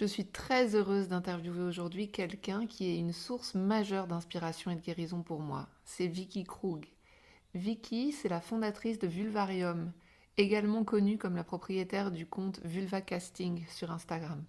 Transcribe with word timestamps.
Je 0.00 0.06
suis 0.06 0.24
très 0.24 0.74
heureuse 0.74 1.08
d'interviewer 1.08 1.60
aujourd'hui 1.60 2.10
quelqu'un 2.10 2.66
qui 2.66 2.86
est 2.86 2.96
une 2.96 3.12
source 3.12 3.54
majeure 3.54 4.06
d'inspiration 4.06 4.70
et 4.70 4.76
de 4.76 4.80
guérison 4.80 5.22
pour 5.22 5.40
moi. 5.40 5.68
C'est 5.84 6.06
Vicky 6.06 6.44
Krug. 6.44 6.86
Vicky, 7.54 8.10
c'est 8.10 8.30
la 8.30 8.40
fondatrice 8.40 8.98
de 8.98 9.06
Vulvarium, 9.06 9.92
également 10.38 10.84
connue 10.84 11.18
comme 11.18 11.36
la 11.36 11.44
propriétaire 11.44 12.10
du 12.10 12.24
compte 12.24 12.60
Vulva 12.64 13.02
Casting 13.02 13.62
sur 13.68 13.90
Instagram. 13.90 14.42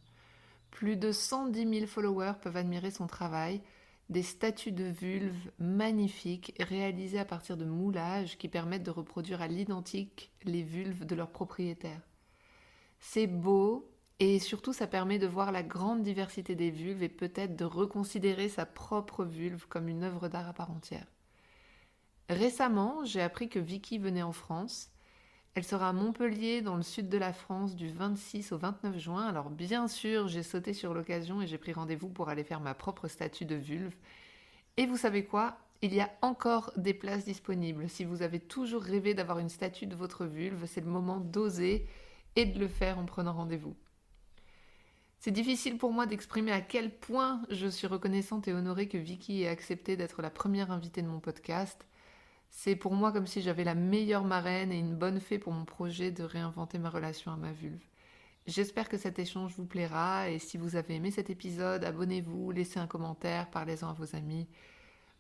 Plus 0.70 0.96
de 0.96 1.12
110 1.12 1.80
000 1.80 1.86
followers 1.86 2.40
peuvent 2.42 2.56
admirer 2.56 2.92
son 2.92 3.08
travail, 3.08 3.62
des 4.10 4.24
statues 4.24 4.72
de 4.72 4.86
vulves 4.86 5.52
magnifiques 5.60 6.56
réalisées 6.62 7.20
à 7.20 7.26
partir 7.26 7.58
de 7.58 7.66
moulages 7.66 8.38
qui 8.38 8.48
permettent 8.48 8.84
de 8.84 8.90
reproduire 8.90 9.42
à 9.42 9.50
l'identique 9.50 10.32
les 10.46 10.64
vulves 10.64 11.04
de 11.04 11.16
leurs 11.16 11.32
propriétaires. 11.32 12.08
C'est 13.02 13.28
beau, 13.28 13.91
et 14.24 14.38
surtout, 14.38 14.72
ça 14.72 14.86
permet 14.86 15.18
de 15.18 15.26
voir 15.26 15.52
la 15.52 15.64
grande 15.64 16.04
diversité 16.04 16.54
des 16.54 16.70
vulves 16.70 17.02
et 17.02 17.10
peut-être 17.10 17.56
de 17.56 17.66
reconsidérer 17.66 18.50
sa 18.50 18.68
propre 18.68 19.26
vulve 19.26 19.66
comme 19.68 19.88
une 19.88 20.04
œuvre 20.04 20.28
d'art 20.28 20.48
à 20.48 20.54
part 20.54 20.70
entière. 20.70 21.08
Récemment, 22.30 23.04
j'ai 23.04 23.20
appris 23.20 23.50
que 23.50 23.58
Vicky 23.58 23.98
venait 23.98 24.22
en 24.22 24.32
France. 24.32 24.92
Elle 25.56 25.64
sera 25.64 25.90
à 25.90 25.94
Montpellier, 25.94 26.62
dans 26.62 26.76
le 26.76 26.84
sud 26.84 27.10
de 27.10 27.18
la 27.18 27.34
France, 27.34 27.76
du 27.76 27.90
26 27.90 28.52
au 28.52 28.60
29 28.60 29.00
juin. 29.00 29.26
Alors 29.26 29.50
bien 29.50 29.88
sûr, 29.88 30.28
j'ai 30.28 30.44
sauté 30.44 30.76
sur 30.76 30.94
l'occasion 30.94 31.42
et 31.42 31.48
j'ai 31.48 31.58
pris 31.58 31.74
rendez-vous 31.74 32.10
pour 32.10 32.30
aller 32.30 32.44
faire 32.44 32.62
ma 32.62 32.76
propre 32.76 33.08
statue 33.08 33.46
de 33.46 33.56
vulve. 33.56 33.96
Et 34.78 34.86
vous 34.86 34.98
savez 34.98 35.26
quoi? 35.26 35.58
Il 35.82 35.96
y 35.96 36.00
a 36.00 36.12
encore 36.22 36.72
des 36.78 36.94
places 36.94 37.26
disponibles. 37.26 37.90
Si 37.90 38.06
vous 38.06 38.22
avez 38.22 38.40
toujours 38.40 38.84
rêvé 38.84 39.16
d'avoir 39.16 39.40
une 39.40 39.50
statue 39.50 39.88
de 39.88 39.96
votre 39.96 40.26
vulve, 40.26 40.68
c'est 40.68 40.82
le 40.82 40.92
moment 40.92 41.18
d'oser 41.18 41.88
et 42.36 42.46
de 42.46 42.60
le 42.60 42.68
faire 42.68 43.00
en 43.00 43.06
prenant 43.06 43.34
rendez-vous. 43.34 43.76
C'est 45.24 45.30
difficile 45.30 45.78
pour 45.78 45.92
moi 45.92 46.08
d'exprimer 46.08 46.52
à 46.52 46.62
quel 46.62 46.90
point 46.90 47.44
je 47.52 47.68
suis 47.68 47.86
reconnaissante 47.86 48.48
et 48.48 48.54
honorée 48.54 48.88
que 48.88 48.98
Vicky 48.98 49.44
ait 49.44 49.50
accepté 49.50 49.96
d'être 49.96 50.24
la 50.24 50.32
première 50.32 50.72
invitée 50.72 51.04
de 51.04 51.08
mon 51.08 51.20
podcast. 51.20 51.86
C'est 52.50 52.76
pour 52.76 52.96
moi 52.96 53.12
comme 53.12 53.28
si 53.28 53.44
j'avais 53.44 53.64
la 53.64 53.76
meilleure 53.76 54.24
marraine 54.24 54.72
et 54.72 54.80
une 54.80 54.96
bonne 54.96 55.20
fée 55.20 55.38
pour 55.38 55.54
mon 55.54 55.64
projet 55.64 56.10
de 56.10 56.24
réinventer 56.24 56.80
ma 56.80 56.90
relation 56.90 57.32
à 57.32 57.36
ma 57.36 57.52
vulve. 57.52 57.86
J'espère 58.48 58.90
que 58.90 58.98
cet 58.98 59.20
échange 59.20 59.54
vous 59.58 59.68
plaira 59.68 60.28
et 60.32 60.40
si 60.40 60.58
vous 60.58 60.76
avez 60.76 60.96
aimé 60.96 61.12
cet 61.12 61.30
épisode, 61.30 61.84
abonnez-vous, 61.84 62.50
laissez 62.50 62.80
un 62.80 62.88
commentaire, 62.88 63.48
parlez-en 63.52 63.92
à 63.92 63.94
vos 63.94 64.16
amis. 64.16 64.48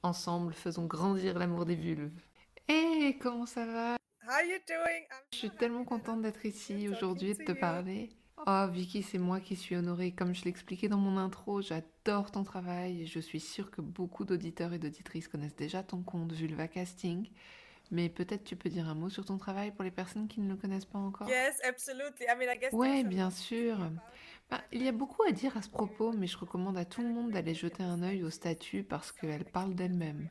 Ensemble, 0.02 0.54
faisons 0.54 0.88
grandir 0.88 1.38
l'amour 1.38 1.66
des 1.66 1.76
vulves. 1.76 2.20
Hé, 2.68 3.20
comment 3.22 3.46
ça 3.46 3.68
va? 3.68 3.98
Je 5.32 5.38
suis 5.38 5.52
tellement 5.52 5.86
contente 5.86 6.24
d'être 6.24 6.44
ici 6.44 6.90
aujourd'hui 6.90 7.30
et 7.30 7.34
de 7.36 7.44
te 7.44 7.52
parler. 7.52 8.10
Oh 8.48 8.68
Vicky, 8.72 9.04
c'est 9.04 9.20
moi 9.20 9.40
qui 9.40 9.56
suis 9.56 9.76
honorée. 9.76 10.12
Comme 10.12 10.34
je 10.34 10.46
l'expliquais 10.46 10.88
dans 10.88 10.98
mon 10.98 11.18
intro, 11.18 11.62
j'adore 11.62 12.32
ton 12.32 12.44
travail 12.44 13.02
et 13.02 13.06
je 13.06 13.20
suis 13.20 13.40
sûre 13.40 13.70
que 13.70 13.82
beaucoup 13.82 14.26
d'auditeurs 14.26 14.74
et 14.74 14.80
d'auditrices 14.80 15.28
connaissent 15.28 15.56
déjà 15.56 15.84
ton 15.84 16.02
compte 16.02 16.32
Vulva 16.32 16.68
Casting. 16.68 17.30
Mais 17.92 18.10
peut-être 18.10 18.44
tu 18.44 18.56
peux 18.56 18.70
dire 18.70 18.88
un 18.88 18.96
mot 18.96 19.10
sur 19.10 19.26
ton 19.26 19.38
travail 19.38 19.72
pour 19.72 19.84
les 19.84 19.92
personnes 19.92 20.28
qui 20.28 20.40
ne 20.40 20.50
le 20.50 20.56
connaissent 20.56 20.86
pas 20.86 20.98
encore. 20.98 21.30
Yes, 21.30 21.60
absolutely. 21.64 22.26
I 22.26 22.36
mean, 22.40 22.50
I 22.52 22.58
guess 22.58 22.74
ouais, 22.74 23.04
bien 23.04 23.30
sûr. 23.30 23.78
Bah, 24.50 24.62
il 24.72 24.82
y 24.82 24.88
a 24.88 24.92
beaucoup 24.92 25.24
à 25.24 25.32
dire 25.32 25.56
à 25.56 25.62
ce 25.62 25.70
propos, 25.70 26.12
mais 26.14 26.26
je 26.26 26.38
recommande 26.38 26.78
à 26.78 26.86
tout 26.86 27.02
le 27.02 27.10
monde 27.10 27.32
d'aller 27.32 27.54
jeter 27.54 27.84
un 27.84 28.02
œil 28.02 28.24
au 28.24 28.30
statut 28.30 28.84
parce 28.84 29.12
qu'elle 29.12 29.46
parle 29.46 29.76
d'elle-même. 29.76 30.30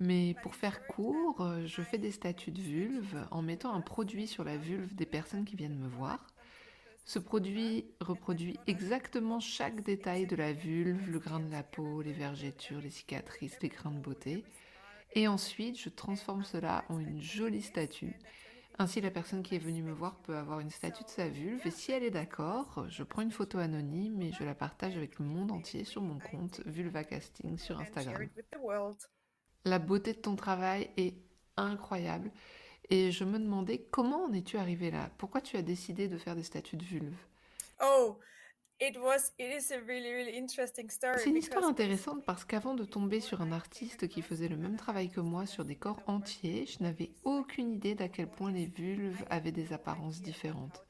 Mais 0.00 0.34
pour 0.42 0.54
faire 0.54 0.86
court, 0.86 1.46
je 1.66 1.82
fais 1.82 1.98
des 1.98 2.10
statuts 2.10 2.52
de 2.52 2.60
vulve 2.60 3.26
en 3.30 3.42
mettant 3.42 3.74
un 3.74 3.80
produit 3.80 4.26
sur 4.26 4.42
la 4.42 4.56
vulve 4.56 4.94
des 4.94 5.06
personnes 5.06 5.44
qui 5.44 5.56
viennent 5.56 5.78
me 5.78 5.88
voir. 5.88 6.26
Ce 7.08 7.18
produit 7.18 7.86
reproduit 8.02 8.60
exactement 8.66 9.40
chaque 9.40 9.80
détail 9.80 10.26
de 10.26 10.36
la 10.36 10.52
vulve, 10.52 11.10
le 11.10 11.18
grain 11.18 11.40
de 11.40 11.50
la 11.50 11.62
peau, 11.62 12.02
les 12.02 12.12
vergetures, 12.12 12.82
les 12.82 12.90
cicatrices, 12.90 13.58
les 13.62 13.70
grains 13.70 13.92
de 13.92 13.98
beauté. 13.98 14.44
Et 15.14 15.26
ensuite, 15.26 15.80
je 15.80 15.88
transforme 15.88 16.44
cela 16.44 16.84
en 16.90 16.98
une 16.98 17.18
jolie 17.18 17.62
statue. 17.62 18.14
Ainsi, 18.78 19.00
la 19.00 19.10
personne 19.10 19.42
qui 19.42 19.54
est 19.54 19.58
venue 19.58 19.82
me 19.82 19.90
voir 19.90 20.16
peut 20.16 20.36
avoir 20.36 20.60
une 20.60 20.68
statue 20.68 21.02
de 21.02 21.08
sa 21.08 21.30
vulve 21.30 21.66
et 21.66 21.70
si 21.70 21.92
elle 21.92 22.02
est 22.02 22.10
d'accord, 22.10 22.84
je 22.90 23.02
prends 23.02 23.22
une 23.22 23.32
photo 23.32 23.56
anonyme 23.56 24.20
et 24.20 24.30
je 24.32 24.44
la 24.44 24.54
partage 24.54 24.98
avec 24.98 25.18
le 25.18 25.24
monde 25.24 25.50
entier 25.50 25.84
sur 25.84 26.02
mon 26.02 26.18
compte 26.18 26.60
Vulva 26.66 27.04
Casting 27.04 27.56
sur 27.56 27.80
Instagram. 27.80 28.28
La 29.64 29.78
beauté 29.78 30.12
de 30.12 30.18
ton 30.18 30.36
travail 30.36 30.90
est 30.98 31.14
incroyable. 31.56 32.30
Et 32.90 33.10
je 33.12 33.24
me 33.24 33.38
demandais 33.38 33.86
comment 33.90 34.24
en 34.24 34.32
es-tu 34.32 34.56
arrivé 34.56 34.90
là? 34.90 35.10
Pourquoi 35.18 35.40
tu 35.40 35.56
as 35.56 35.62
décidé 35.62 36.08
de 36.08 36.16
faire 36.16 36.34
des 36.34 36.42
statues 36.42 36.76
de 36.76 36.84
vulve 36.84 37.16
Oh, 37.82 38.18
it 38.80 38.96
was, 38.96 39.32
it 39.38 39.52
is 39.54 39.72
a 39.72 39.78
really, 39.86 40.10
really 40.10 40.38
interesting 40.38 40.88
story. 40.88 41.18
C'est 41.18 41.28
une 41.28 41.36
histoire 41.36 41.64
intéressante 41.64 42.24
parce 42.24 42.44
qu'avant 42.44 42.74
de 42.74 42.84
tomber 42.84 43.20
sur 43.20 43.42
un 43.42 43.52
artiste 43.52 44.08
qui 44.08 44.22
faisait 44.22 44.48
le 44.48 44.56
même 44.56 44.76
travail 44.76 45.10
que 45.10 45.20
moi 45.20 45.44
sur 45.44 45.64
des 45.66 45.76
corps 45.76 46.02
entiers, 46.06 46.66
je 46.66 46.82
n'avais 46.82 47.10
aucune 47.24 47.72
idée 47.72 47.94
d'à 47.94 48.08
quel 48.08 48.28
point 48.28 48.50
les 48.50 48.66
vulves 48.66 49.22
avaient 49.28 49.52
des 49.52 49.72
apparences 49.74 50.22
différentes. 50.22 50.82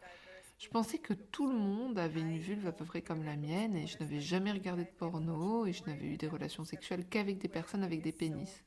Je 0.58 0.68
pensais 0.68 0.98
que 0.98 1.14
tout 1.14 1.46
le 1.46 1.56
monde 1.56 1.98
avait 1.98 2.20
une 2.20 2.38
vulve 2.38 2.66
à 2.66 2.72
peu 2.72 2.84
près 2.84 3.02
comme 3.02 3.24
la 3.24 3.36
mienne 3.36 3.76
et 3.76 3.86
je 3.86 3.98
n'avais 3.98 4.20
jamais 4.20 4.50
regardé 4.50 4.84
de 4.84 4.90
porno 4.90 5.66
et 5.66 5.72
je 5.72 5.84
n'avais 5.84 6.06
eu 6.06 6.16
des 6.16 6.26
relations 6.26 6.64
sexuelles 6.64 7.06
qu'avec 7.08 7.38
des 7.38 7.48
personnes 7.48 7.84
avec 7.84 8.02
des 8.02 8.12
pénis. 8.12 8.62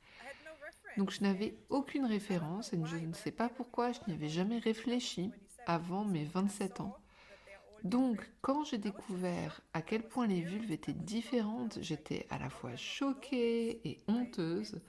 Donc 0.98 1.12
je 1.12 1.22
n'avais 1.22 1.56
aucune 1.70 2.06
référence 2.06 2.74
et 2.74 2.80
je 2.84 2.98
ne 2.98 3.14
sais 3.14 3.32
pas 3.32 3.50
pourquoi 3.50 3.92
je 3.92 4.00
n'y 4.08 4.14
avais 4.14 4.30
jamais 4.30 4.60
réfléchi 4.60 5.32
avant 5.66 6.04
mes 6.04 6.26
27 6.26 6.82
ans. 6.82 6.98
Donc 7.84 8.30
quand 8.42 8.64
j'ai 8.66 8.78
découvert 8.78 9.62
à 9.74 9.82
quel 9.82 10.04
point 10.04 10.28
les 10.28 10.42
vulves 10.42 10.72
étaient 10.72 10.94
différentes, 10.94 11.80
j'étais 11.82 12.28
à 12.30 12.38
la 12.38 12.50
fois 12.50 12.76
choquée 12.76 13.82
et 13.88 14.00
honteuse. 14.08 14.82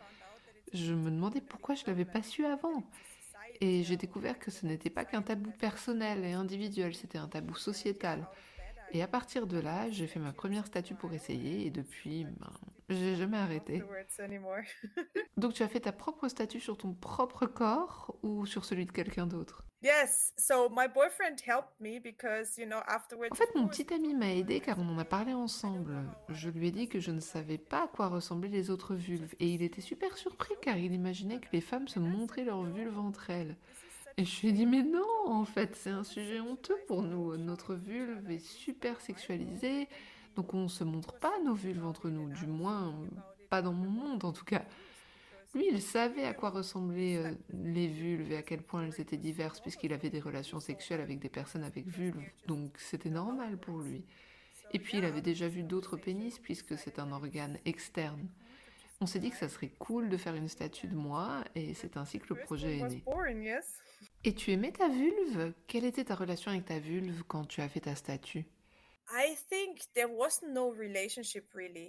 Je 0.72 0.92
me 0.92 1.10
demandais 1.10 1.40
pourquoi 1.40 1.74
je 1.74 1.82
ne 1.82 1.86
l'avais 1.88 2.04
pas 2.04 2.22
su 2.22 2.44
avant. 2.44 2.82
Et 3.60 3.84
j'ai 3.84 3.96
découvert 3.96 4.38
que 4.38 4.50
ce 4.50 4.66
n'était 4.66 4.90
pas 4.90 5.04
qu'un 5.04 5.22
tabou 5.22 5.50
personnel 5.52 6.24
et 6.24 6.32
individuel, 6.32 6.94
c'était 6.94 7.18
un 7.18 7.28
tabou 7.28 7.54
sociétal. 7.54 8.26
Et 8.94 9.02
à 9.02 9.08
partir 9.08 9.46
de 9.46 9.58
là, 9.58 9.88
j'ai 9.90 10.06
fait 10.06 10.20
ma 10.20 10.32
première 10.32 10.66
statue 10.66 10.94
pour 10.94 11.12
essayer 11.14 11.66
et 11.66 11.70
depuis, 11.70 12.24
ben, 12.24 12.52
j'ai 12.90 13.16
jamais 13.16 13.38
arrêté. 13.38 13.82
Donc 15.38 15.54
tu 15.54 15.62
as 15.62 15.68
fait 15.68 15.80
ta 15.80 15.92
propre 15.92 16.28
statue 16.28 16.60
sur 16.60 16.76
ton 16.76 16.92
propre 16.92 17.46
corps 17.46 18.14
ou 18.22 18.44
sur 18.44 18.66
celui 18.66 18.84
de 18.84 18.92
quelqu'un 18.92 19.26
d'autre? 19.26 19.64
Yes, 19.82 20.32
so 20.36 20.68
my 20.68 20.86
boyfriend 20.86 21.40
helped 21.44 21.72
me 21.80 21.98
because 21.98 22.56
you 22.56 22.66
know 22.66 22.78
En 22.86 23.34
fait, 23.34 23.52
mon 23.56 23.66
petit 23.66 23.92
ami 23.92 24.14
m'a 24.14 24.32
aidé 24.32 24.60
car 24.60 24.78
on 24.78 24.88
en 24.88 24.98
a 24.98 25.04
parlé 25.04 25.32
ensemble. 25.32 26.04
Je 26.28 26.50
lui 26.50 26.68
ai 26.68 26.70
dit 26.70 26.88
que 26.88 27.00
je 27.00 27.10
ne 27.10 27.18
savais 27.18 27.58
pas 27.58 27.84
à 27.84 27.88
quoi 27.88 28.08
ressemblaient 28.08 28.48
les 28.48 28.70
autres 28.70 28.94
vulves 28.94 29.34
et 29.40 29.48
il 29.48 29.62
était 29.62 29.80
super 29.80 30.16
surpris 30.16 30.54
car 30.60 30.76
il 30.76 30.92
imaginait 30.92 31.40
que 31.40 31.48
les 31.52 31.60
femmes 31.60 31.88
se 31.88 31.98
montraient 31.98 32.44
leurs 32.44 32.62
vulves 32.62 32.98
entre 32.98 33.30
elles. 33.30 33.56
Et 34.18 34.24
je 34.24 34.40
lui 34.40 34.48
ai 34.48 34.52
dit, 34.52 34.66
mais 34.66 34.82
non, 34.82 35.26
en 35.26 35.44
fait, 35.44 35.74
c'est 35.74 35.90
un 35.90 36.04
sujet 36.04 36.40
honteux 36.40 36.78
pour 36.86 37.02
nous. 37.02 37.36
Notre 37.36 37.74
vulve 37.74 38.30
est 38.30 38.44
super 38.44 39.00
sexualisée, 39.00 39.88
donc 40.36 40.52
on 40.54 40.64
ne 40.64 40.68
se 40.68 40.84
montre 40.84 41.14
pas 41.14 41.32
nos 41.44 41.54
vulves 41.54 41.86
entre 41.86 42.10
nous, 42.10 42.28
du 42.28 42.46
moins 42.46 42.94
pas 43.48 43.62
dans 43.62 43.72
mon 43.72 43.90
monde 43.90 44.24
en 44.24 44.32
tout 44.32 44.44
cas. 44.44 44.64
Lui, 45.54 45.66
il 45.70 45.82
savait 45.82 46.24
à 46.24 46.32
quoi 46.32 46.48
ressemblaient 46.48 47.18
euh, 47.18 47.34
les 47.52 47.86
vulves 47.86 48.32
et 48.32 48.38
à 48.38 48.42
quel 48.42 48.62
point 48.62 48.84
elles 48.84 48.98
étaient 48.98 49.18
diverses, 49.18 49.60
puisqu'il 49.60 49.92
avait 49.92 50.08
des 50.08 50.20
relations 50.20 50.60
sexuelles 50.60 51.02
avec 51.02 51.18
des 51.18 51.28
personnes 51.28 51.64
avec 51.64 51.86
vulves, 51.86 52.30
donc 52.46 52.72
c'était 52.78 53.10
normal 53.10 53.58
pour 53.58 53.80
lui. 53.80 54.04
Et 54.72 54.78
puis 54.78 54.96
il 54.96 55.04
avait 55.04 55.20
déjà 55.20 55.48
vu 55.48 55.62
d'autres 55.62 55.98
pénis, 55.98 56.38
puisque 56.38 56.78
c'est 56.78 56.98
un 56.98 57.12
organe 57.12 57.58
externe. 57.66 58.26
On 59.02 59.06
s'est 59.06 59.18
dit 59.18 59.30
que 59.30 59.36
ça 59.36 59.50
serait 59.50 59.72
cool 59.78 60.08
de 60.08 60.16
faire 60.16 60.34
une 60.34 60.48
statue 60.48 60.86
de 60.86 60.96
moi, 60.96 61.44
et 61.54 61.74
c'est 61.74 61.98
ainsi 61.98 62.18
que 62.18 62.32
le 62.34 62.40
projet 62.40 62.78
est 62.78 62.88
né. 62.88 63.04
Et 64.24 64.34
tu 64.34 64.52
aimais 64.52 64.72
ta 64.72 64.88
vulve? 64.88 65.52
Quelle 65.66 65.84
était 65.84 66.04
ta 66.04 66.14
relation 66.14 66.50
avec 66.50 66.64
ta 66.64 66.78
vulve 66.78 67.22
quand 67.24 67.44
tu 67.46 67.60
as 67.60 67.68
fait 67.68 67.80
ta 67.80 67.94
statue? 67.94 68.46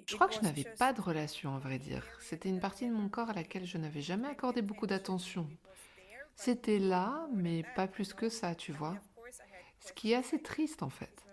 Je 0.08 0.16
crois 0.16 0.28
que 0.28 0.36
je 0.36 0.42
n'avais 0.42 0.66
pas 0.78 0.94
de 0.94 1.02
relation, 1.02 1.56
à 1.56 1.60
vrai 1.60 1.80
dire. 1.80 2.06
C'était 2.20 2.50
une 2.50 2.60
partie 2.60 2.88
de 2.88 2.94
mon 2.94 3.08
corps 3.08 3.30
à 3.30 3.34
laquelle 3.34 3.66
je 3.66 3.78
n'avais 3.78 4.02
jamais 4.02 4.28
accordé 4.28 4.62
beaucoup 4.62 4.88
d'attention. 4.88 5.48
C'était 6.36 6.80
là, 6.80 7.28
mais 7.34 7.64
pas 7.76 7.88
plus 7.88 8.14
que 8.14 8.30
ça, 8.30 8.56
tu 8.56 8.72
vois. 8.72 8.98
Ce 9.80 9.94
qui 9.94 10.12
est 10.12 10.16
assez 10.16 10.42
triste 10.42 10.84
en 10.84 10.90
fait. 10.90 11.24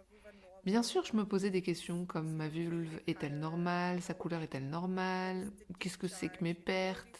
Bien 0.64 0.82
sûr, 0.82 1.04
je 1.04 1.16
me 1.16 1.24
posais 1.24 1.50
des 1.50 1.62
questions 1.62 2.04
comme 2.04 2.34
ma 2.34 2.48
vulve 2.48 3.00
est-elle 3.06 3.38
normale, 3.38 4.02
sa 4.02 4.12
couleur 4.12 4.42
est-elle 4.42 4.68
normale, 4.68 5.50
qu'est-ce 5.78 5.96
que 5.96 6.08
c'est 6.08 6.28
que 6.28 6.44
mes 6.44 6.54
pertes? 6.54 7.19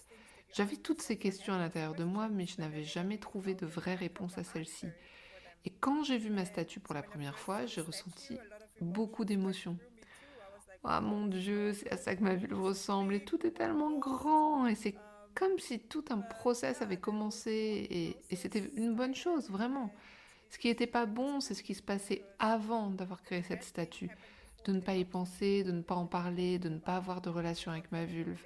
J'avais 0.52 0.76
toutes 0.76 1.00
ces 1.00 1.16
questions 1.16 1.54
à 1.54 1.58
l'intérieur 1.58 1.94
de 1.94 2.04
moi, 2.04 2.28
mais 2.28 2.46
je 2.46 2.60
n'avais 2.60 2.82
jamais 2.82 3.18
trouvé 3.18 3.54
de 3.54 3.66
vraie 3.66 3.94
réponse 3.94 4.36
à 4.36 4.44
celles-ci. 4.44 4.86
Et 5.64 5.70
quand 5.70 6.02
j'ai 6.02 6.18
vu 6.18 6.30
ma 6.30 6.44
statue 6.44 6.80
pour 6.80 6.94
la 6.94 7.02
première 7.02 7.38
fois, 7.38 7.66
j'ai 7.66 7.80
ressenti 7.80 8.38
beaucoup 8.80 9.24
d'émotions. 9.24 9.78
Ah 10.82 11.00
mon 11.00 11.26
Dieu, 11.26 11.74
c'est 11.74 11.92
à 11.92 11.96
ça 11.96 12.16
que 12.16 12.22
ma 12.22 12.34
vulve 12.34 12.60
ressemble 12.60 13.14
et 13.14 13.24
tout 13.24 13.46
est 13.46 13.50
tellement 13.50 13.98
grand 13.98 14.66
et 14.66 14.74
c'est 14.74 14.94
comme 15.34 15.58
si 15.58 15.78
tout 15.78 16.04
un 16.10 16.18
process 16.18 16.80
avait 16.82 16.96
commencé 16.96 17.86
et, 17.90 18.16
et 18.30 18.36
c'était 18.36 18.70
une 18.76 18.94
bonne 18.94 19.14
chose, 19.14 19.50
vraiment. 19.50 19.92
Ce 20.48 20.58
qui 20.58 20.68
n'était 20.68 20.86
pas 20.86 21.06
bon, 21.06 21.40
c'est 21.40 21.54
ce 21.54 21.62
qui 21.62 21.74
se 21.74 21.82
passait 21.82 22.24
avant 22.38 22.90
d'avoir 22.90 23.22
créé 23.22 23.42
cette 23.42 23.62
statue. 23.62 24.10
De 24.64 24.72
ne 24.72 24.80
pas 24.80 24.94
y 24.94 25.04
penser, 25.04 25.62
de 25.62 25.70
ne 25.70 25.82
pas 25.82 25.94
en 25.94 26.06
parler, 26.06 26.58
de 26.58 26.68
ne 26.68 26.78
pas 26.78 26.96
avoir 26.96 27.20
de 27.20 27.30
relation 27.30 27.70
avec 27.70 27.92
ma 27.92 28.04
vulve. 28.04 28.42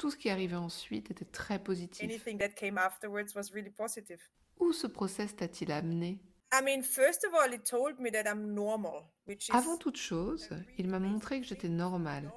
Tout 0.00 0.10
ce 0.10 0.16
qui 0.16 0.30
arrivait 0.30 0.56
ensuite 0.56 1.10
était 1.10 1.26
très 1.26 1.62
positif. 1.62 2.02
Anything 2.02 2.38
that 2.38 2.54
came 2.56 2.78
afterwards 2.78 3.34
was 3.36 3.52
really 3.52 3.68
positive. 3.68 4.18
Où 4.58 4.72
ce 4.72 4.86
process 4.86 5.36
t'a-t-il 5.36 5.70
amené? 5.70 6.18
I 6.54 6.64
mean, 6.64 6.82
first 6.82 7.22
of 7.26 7.34
all, 7.34 7.52
it 7.52 7.64
told 7.64 8.00
me 8.00 8.10
that 8.10 8.24
I'm 8.24 8.54
normal, 8.54 9.10
which 9.28 9.48
is 9.48 9.52
Avant 9.52 9.76
toute 9.76 9.98
chose, 9.98 10.48
il 10.78 10.88
m'a 10.88 11.00
montré 11.00 11.42
que 11.42 11.46
j'étais 11.46 11.68
normale. 11.68 12.32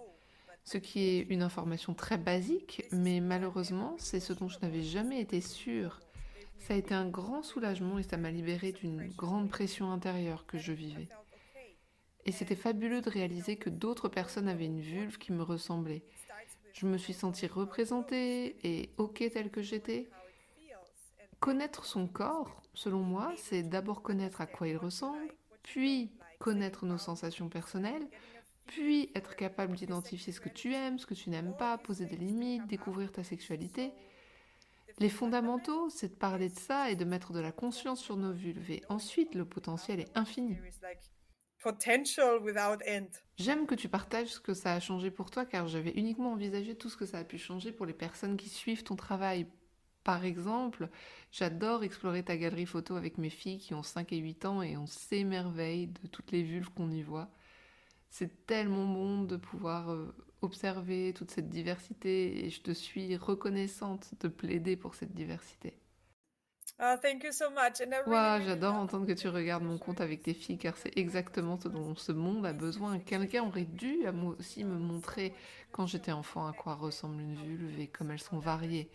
Ce 0.65 0.77
qui 0.77 1.06
est 1.06 1.19
une 1.30 1.42
information 1.42 1.94
très 1.94 2.18
basique, 2.18 2.83
mais 2.92 3.21
malheureusement, 3.21 3.95
c'est 3.98 4.19
ce 4.19 4.33
dont 4.33 4.50
je 4.50 4.60
n'avais 4.60 4.83
jamais 4.83 5.21
été 5.21 5.39
sûre. 5.39 6.01
Ça 6.60 6.74
a 6.74 6.77
été 6.77 6.94
un 6.94 7.07
grand 7.07 7.44
soulagement 7.44 7.98
et 7.98 8.04
ça 8.04 8.18
m'a 8.18 8.30
libérée 8.30 8.74
d'une 8.74 9.07
grande 9.07 9.50
pression 9.50 9.89
intérieure 9.89 10.45
que 10.48 10.57
je 10.57 10.74
vivais. 10.74 11.07
Et 12.25 12.33
c'était 12.33 12.57
fabuleux 12.57 13.01
de 13.01 13.10
réaliser 13.10 13.56
que 13.56 13.69
d'autres 13.69 14.10
personnes 14.10 14.50
avaient 14.50 14.65
une 14.65 14.81
vulve 14.81 15.18
qui 15.18 15.31
me 15.31 15.44
ressemblait. 15.44 16.04
Je 16.74 16.88
me 16.88 16.98
suis 16.98 17.14
sentie 17.14 17.48
représentée 17.48 18.58
et 18.64 18.90
ok 18.98 19.24
telle 19.31 19.52
que 19.52 19.62
j'étais. 19.62 20.10
Connaître 21.40 21.86
son 21.86 22.08
corps, 22.08 22.62
selon 22.74 23.00
moi, 23.00 23.34
c'est 23.38 23.64
d'abord 23.64 24.02
connaître 24.02 24.42
à 24.42 24.48
quoi 24.48 24.68
il 24.68 24.78
ressemble, 24.78 25.34
puis 25.62 26.12
connaître 26.40 26.86
nos 26.86 26.98
sensations 26.98 27.48
personnelles, 27.48 28.08
puis 28.66 29.12
être 29.14 29.36
capable 29.36 29.75
d'identifier 29.75 30.34
ce 30.34 30.42
que 30.42 30.50
tu 30.50 30.74
aimes, 30.74 30.98
ce 30.98 31.06
que 31.06 31.14
tu 31.14 31.30
n'aimes 31.30 31.56
pas, 31.58 31.78
poser 31.78 32.06
des 32.06 32.18
limites, 32.18 32.66
découvrir 32.68 33.12
ta 33.12 33.24
sexualité. 33.24 33.94
Les 35.00 35.10
fondamentaux, 35.10 35.90
c'est 35.90 36.10
de 36.10 36.16
parler 36.16 36.50
de 36.50 36.58
ça 36.58 36.90
et 36.90 36.96
de 36.96 37.06
mettre 37.06 37.34
de 37.34 37.40
la 37.40 37.52
conscience 37.52 38.00
sur 38.00 38.18
nos 38.18 38.31
vulves. 38.31 38.80
Ensuite, 38.90 39.36
le 39.36 39.46
potentiel 39.46 40.00
est 40.00 40.18
infini. 40.18 40.58
J'aime 43.38 43.65
que 43.65 43.75
tu 43.75 43.89
partages 43.89 44.27
ce 44.27 44.39
que 44.39 44.54
ça 44.54 44.74
a 44.74 44.80
changé 44.80 45.10
pour 45.12 45.31
toi 45.31 45.45
car 45.45 45.68
j'avais 45.68 45.92
uniquement 45.92 46.33
envisagé 46.33 46.75
tout 46.75 46.89
ce 46.89 46.98
que 46.98 47.06
ça 47.06 47.19
a 47.19 47.24
pu 47.24 47.38
changer 47.38 47.71
pour 47.71 47.86
les 47.86 47.94
personnes 47.94 48.38
qui 48.38 48.50
suivent 48.50 48.83
ton 48.83 48.95
travail. 48.95 49.48
Par 50.04 50.25
exemple, 50.25 50.89
j'adore 51.31 51.83
explorer 51.83 52.24
ta 52.24 52.36
galerie 52.36 52.65
photo 52.65 52.95
avec 52.95 53.18
mes 53.18 53.30
filles 53.30 53.60
qui 53.60 53.74
ont 53.74 53.83
5 53.83 54.12
et 54.12 54.18
8 54.18 54.45
ans 54.45 54.62
et 54.62 54.75
on 54.77 54.86
s'émerveille 54.86 55.88
de 55.88 56.07
toutes 56.07 56.31
les 56.31 56.44
vulves 56.44 56.69
qu'on 56.71 56.92
y 56.92 57.01
voit. 57.01 57.30
C'est 58.10 58.45
tellement 58.45 58.86
bon 58.86 59.24
de 59.24 59.38
pouvoir 59.38 59.92
euh, 59.92 60.13
observer 60.42 61.13
toute 61.13 61.31
cette 61.31 61.50
diversité 61.50 62.45
et 62.45 62.50
je 62.50 62.62
te 62.62 62.71
suis 62.71 63.15
reconnaissante 63.15 64.13
de 64.19 64.27
plaider 64.27 64.75
pour 64.75 64.95
cette 64.95 65.15
diversité. 65.15 65.82
Oh, 66.80 66.96
thank 67.02 67.24
you 67.24 67.31
so 67.31 67.50
much. 67.52 67.81
And 67.81 67.94
I 67.94 67.98
really, 68.00 68.12
Waouh, 68.12 68.34
really 68.34 68.46
j'adore 68.46 68.74
entendre 68.75 69.06
que 69.06 69.14
tu 69.14 69.28
regardes 69.30 69.64
mon 69.64 69.78
compte 69.78 70.02
avec 70.02 70.24
tes 70.24 70.34
filles 70.34 70.58
car 70.58 70.75
c'est 70.75 70.98
exactement 70.98 71.58
ce 71.60 71.68
dont 71.68 71.96
ce 71.96 72.12
monde 72.12 72.46
a 72.46 72.54
besoin. 72.54 73.00
Quelqu'un 73.00 73.44
aurait 73.44 73.66
dû 73.66 74.06
à 74.06 74.12
moi 74.12 74.36
aussi 74.40 74.64
me 74.64 74.78
montrer 74.78 75.34
quand 75.72 75.86
j'étais 75.86 76.12
enfant 76.12 76.48
à 76.48 76.54
quoi 76.54 76.75
ressemble 76.75 77.22
une 77.22 77.36
vulve 77.36 77.80
et 77.80 77.88
comme 77.88 78.12
elles 78.12 78.20
sont 78.20 78.40
variées. 78.40 78.90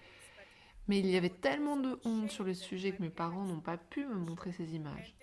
Mais 0.89 0.99
il 0.99 1.07
y 1.07 1.17
avait 1.17 1.29
tellement 1.29 1.77
de 1.77 1.99
honte 2.05 2.31
sur 2.31 2.45
le 2.45 2.55
sujet 2.55 2.93
que 2.93 3.03
mes 3.03 3.11
parents 3.11 3.45
n'ont 3.45 3.61
pas 3.61 3.77
pu 3.77 4.05
me 4.07 4.15
montrer 4.15 4.53
ces 4.53 4.75
images. 4.75 5.15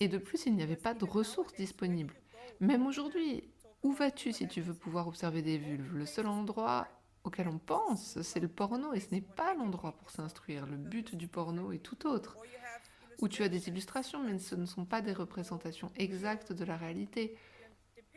Et 0.00 0.08
de 0.08 0.18
plus, 0.18 0.46
il 0.46 0.54
n'y 0.54 0.62
avait 0.62 0.76
pas 0.76 0.94
de 0.94 1.04
ressources 1.04 1.54
disponibles. 1.54 2.14
Même 2.60 2.86
aujourd'hui, 2.86 3.44
où 3.82 3.92
vas-tu 3.92 4.32
si 4.32 4.48
tu 4.48 4.60
veux 4.60 4.74
pouvoir 4.74 5.06
observer 5.08 5.42
des 5.42 5.58
vulves? 5.58 5.96
Le 5.96 6.06
seul 6.06 6.26
endroit 6.26 6.88
auquel 7.24 7.48
on 7.48 7.58
pense, 7.58 8.20
c'est 8.22 8.40
le 8.40 8.48
porno 8.48 8.92
et 8.92 9.00
ce 9.00 9.14
n'est 9.14 9.20
pas 9.20 9.54
l'endroit 9.54 9.92
pour 9.92 10.10
s'instruire. 10.10 10.66
Le 10.66 10.76
but 10.76 11.14
du 11.14 11.28
porno 11.28 11.72
est 11.72 11.78
tout 11.78 12.06
autre. 12.06 12.36
Où 13.20 13.28
tu 13.28 13.42
as 13.42 13.50
des 13.50 13.68
illustrations, 13.68 14.22
mais 14.24 14.38
ce 14.38 14.54
ne 14.54 14.64
sont 14.64 14.86
pas 14.86 15.02
des 15.02 15.12
représentations 15.12 15.92
exactes 15.96 16.52
de 16.52 16.64
la 16.64 16.76
réalité. 16.76 17.36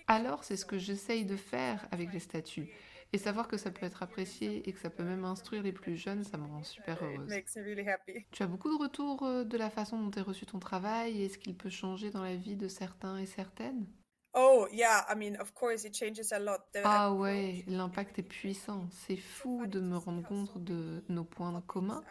Alors, 0.07 0.43
c'est 0.43 0.55
ce 0.55 0.65
que 0.65 0.77
j'essaye 0.77 1.25
de 1.25 1.35
faire 1.35 1.85
avec 1.91 2.13
les 2.13 2.19
statues. 2.19 2.69
Et 3.11 3.17
savoir 3.19 3.47
que 3.47 3.57
ça 3.57 3.69
peut 3.69 3.85
être 3.85 4.01
apprécié 4.01 4.67
et 4.67 4.73
que 4.73 4.79
ça 4.79 4.89
peut 4.89 5.03
même 5.03 5.23
instruire 5.23 5.61
les 5.61 5.71
plus 5.71 5.95
jeunes, 5.95 6.23
ça 6.23 6.37
me 6.37 6.47
rend 6.47 6.63
super 6.63 6.97
heureuse. 7.03 7.29
really. 7.57 8.25
Tu 8.31 8.41
as 8.41 8.47
beaucoup 8.47 8.75
de 8.75 8.81
retours 8.81 9.21
euh, 9.23 9.43
de 9.43 9.55
la 9.55 9.69
façon 9.69 10.01
dont 10.01 10.09
tu 10.09 10.17
as 10.17 10.23
reçu 10.23 10.47
ton 10.47 10.57
travail 10.57 11.21
et 11.21 11.25
est-ce 11.25 11.37
qu'il 11.37 11.55
peut 11.55 11.69
changer 11.69 12.09
dans 12.09 12.23
la 12.23 12.35
vie 12.35 12.55
de 12.55 12.67
certains 12.67 13.17
et 13.19 13.27
certaines? 13.27 13.85
Oh, 14.33 14.67
yeah. 14.71 15.03
I 15.09 15.15
mean, 15.15 15.35
of 15.37 15.53
course, 15.53 15.85
it 15.85 15.93
changes 15.95 16.31
a 16.31 16.39
lot. 16.39 16.71
The- 16.73 16.79
Ah 16.83 17.13
ouais, 17.13 17.63
l'impact 17.67 18.19
est 18.19 18.23
puissant. 18.23 18.87
C'est 18.91 19.17
fou 19.17 19.65
de 19.67 19.79
me 19.79 19.97
rendre 19.97 20.23
compte 20.23 20.57
de 20.57 21.03
nos 21.09 21.23
points 21.23 21.61
communs, 21.67 22.05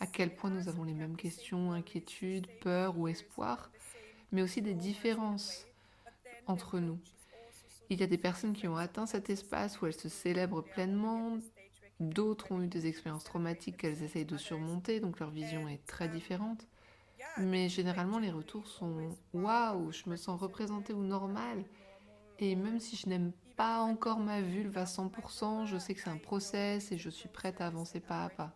à 0.00 0.06
quel 0.06 0.34
point 0.34 0.50
nous 0.50 0.68
avons 0.68 0.84
les 0.84 0.94
mêmes 0.94 1.16
questions, 1.16 1.72
inquiétudes, 1.72 2.48
peurs 2.60 2.98
ou 2.98 3.08
espoirs, 3.08 3.72
mais 4.32 4.42
aussi 4.42 4.62
des 4.62 4.74
différences 4.74 5.68
entre 6.46 6.78
nous. 6.80 7.00
Il 7.90 8.00
y 8.00 8.02
a 8.02 8.06
des 8.08 8.18
personnes 8.18 8.54
qui 8.54 8.68
ont 8.68 8.76
atteint 8.76 9.06
cet 9.06 9.30
espace 9.30 9.80
où 9.80 9.86
elles 9.86 9.94
se 9.94 10.08
célèbrent 10.08 10.62
pleinement, 10.68 11.38
d'autres 12.00 12.52
ont 12.52 12.62
eu 12.62 12.68
des 12.68 12.86
expériences 12.86 13.24
traumatiques 13.24 13.78
qu'elles 13.78 14.02
essayent 14.02 14.24
de 14.26 14.36
surmonter, 14.38 15.00
donc 15.00 15.20
leur 15.20 15.30
vision 15.30 15.68
est 15.68 15.84
très 15.86 16.08
différente. 16.08 16.66
Mais 17.38 17.68
généralement, 17.68 18.18
les 18.18 18.30
retours 18.30 18.66
sont 18.66 19.16
waouh, 19.32 19.90
je 19.92 20.08
me 20.08 20.16
sens 20.16 20.40
représentée 20.40 20.92
ou 20.92 21.02
normale. 21.02 21.64
Et 22.38 22.56
même 22.56 22.80
si 22.80 22.96
je 22.96 23.08
n'aime 23.08 23.32
pas 23.56 23.80
encore 23.80 24.18
ma 24.18 24.40
vulve 24.40 24.76
à 24.76 24.84
100%, 24.84 25.66
je 25.66 25.78
sais 25.78 25.94
que 25.94 26.00
c'est 26.00 26.10
un 26.10 26.18
process 26.18 26.92
et 26.92 26.98
je 26.98 27.10
suis 27.10 27.28
prête 27.28 27.60
à 27.60 27.66
avancer 27.66 28.00
pas 28.00 28.24
à 28.24 28.28
pas. 28.28 28.52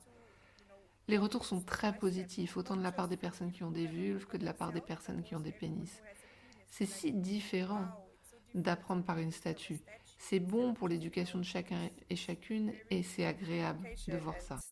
Les 1.08 1.18
retours 1.18 1.44
sont 1.44 1.60
très 1.60 1.96
positifs, 1.96 2.56
autant 2.56 2.76
de 2.76 2.82
la 2.82 2.90
part 2.90 3.06
des 3.08 3.16
personnes 3.16 3.52
qui 3.52 3.62
ont 3.62 3.70
des 3.70 3.86
vulves 3.86 4.26
que 4.26 4.36
de 4.36 4.44
la 4.44 4.52
part 4.52 4.72
des 4.72 4.80
personnes 4.80 5.22
qui 5.22 5.36
ont 5.36 5.40
des 5.40 5.52
pénis. 5.52 6.02
C'est 6.68 6.86
si 6.86 7.12
différent 7.12 7.86
d'apprendre 8.54 9.04
par 9.04 9.18
une 9.18 9.30
statue. 9.30 9.78
C'est 10.18 10.40
bon 10.40 10.74
pour 10.74 10.88
l'éducation 10.88 11.38
de 11.38 11.44
chacun 11.44 11.88
et 12.10 12.16
chacune 12.16 12.74
et 12.90 13.02
c'est 13.02 13.24
agréable 13.26 13.88
de 14.08 14.16
voir 14.16 14.40
ça. 14.40 14.62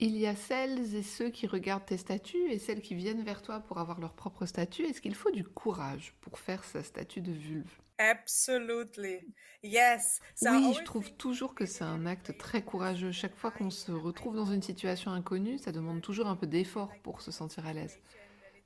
Il 0.00 0.16
y 0.16 0.26
a 0.26 0.34
celles 0.34 0.94
et 0.96 1.02
ceux 1.02 1.30
qui 1.30 1.46
regardent 1.46 1.86
tes 1.86 1.96
statues 1.96 2.50
et 2.50 2.58
celles 2.58 2.82
qui 2.82 2.94
viennent 2.94 3.22
vers 3.22 3.42
toi 3.42 3.60
pour 3.60 3.78
avoir 3.78 4.00
leur 4.00 4.14
propre 4.14 4.44
statue. 4.46 4.82
Est-ce 4.84 5.00
qu'il 5.00 5.14
faut 5.14 5.30
du 5.30 5.44
courage 5.44 6.14
pour 6.20 6.38
faire 6.38 6.64
sa 6.64 6.82
statue 6.82 7.20
de 7.20 7.32
vulve? 7.32 7.78
Absolutely. 7.98 9.20
Yes. 9.62 10.20
Oui, 10.40 10.72
je 10.72 10.82
trouve 10.82 11.12
toujours 11.12 11.54
que 11.54 11.66
c'est 11.66 11.84
un 11.84 12.06
acte 12.06 12.36
très 12.36 12.64
courageux. 12.64 13.12
Chaque 13.12 13.36
fois 13.36 13.50
qu'on 13.50 13.70
se 13.70 13.92
retrouve 13.92 14.36
dans 14.36 14.46
une 14.46 14.62
situation 14.62 15.12
inconnue, 15.12 15.58
ça 15.58 15.72
demande 15.72 16.00
toujours 16.00 16.26
un 16.28 16.36
peu 16.36 16.46
d'effort 16.46 16.96
pour 17.02 17.20
se 17.20 17.30
sentir 17.30 17.66
à 17.66 17.74
l'aise. 17.74 18.00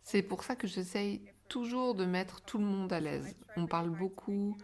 C'est 0.03 0.23
pour 0.23 0.45
ça 0.45 0.57
que 0.57 0.67
j'essaye 0.67 1.23
toujours 1.49 1.95
de 1.95 2.05
mettre 2.05 2.43
tout 2.43 2.59
le 2.59 2.65
monde 2.65 2.93
à 2.93 3.01
l'aise. 3.01 3.37
On 3.57 3.67
parle 3.67 3.91
beaucoup 3.91 4.57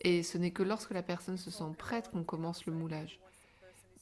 et 0.00 0.22
ce 0.22 0.38
n'est 0.38 0.50
que 0.50 0.62
lorsque 0.62 0.92
la 0.92 1.02
personne 1.02 1.36
se 1.36 1.50
sent 1.50 1.72
prête 1.78 2.10
qu'on 2.10 2.24
commence 2.24 2.66
le 2.66 2.72
moulage. 2.72 3.20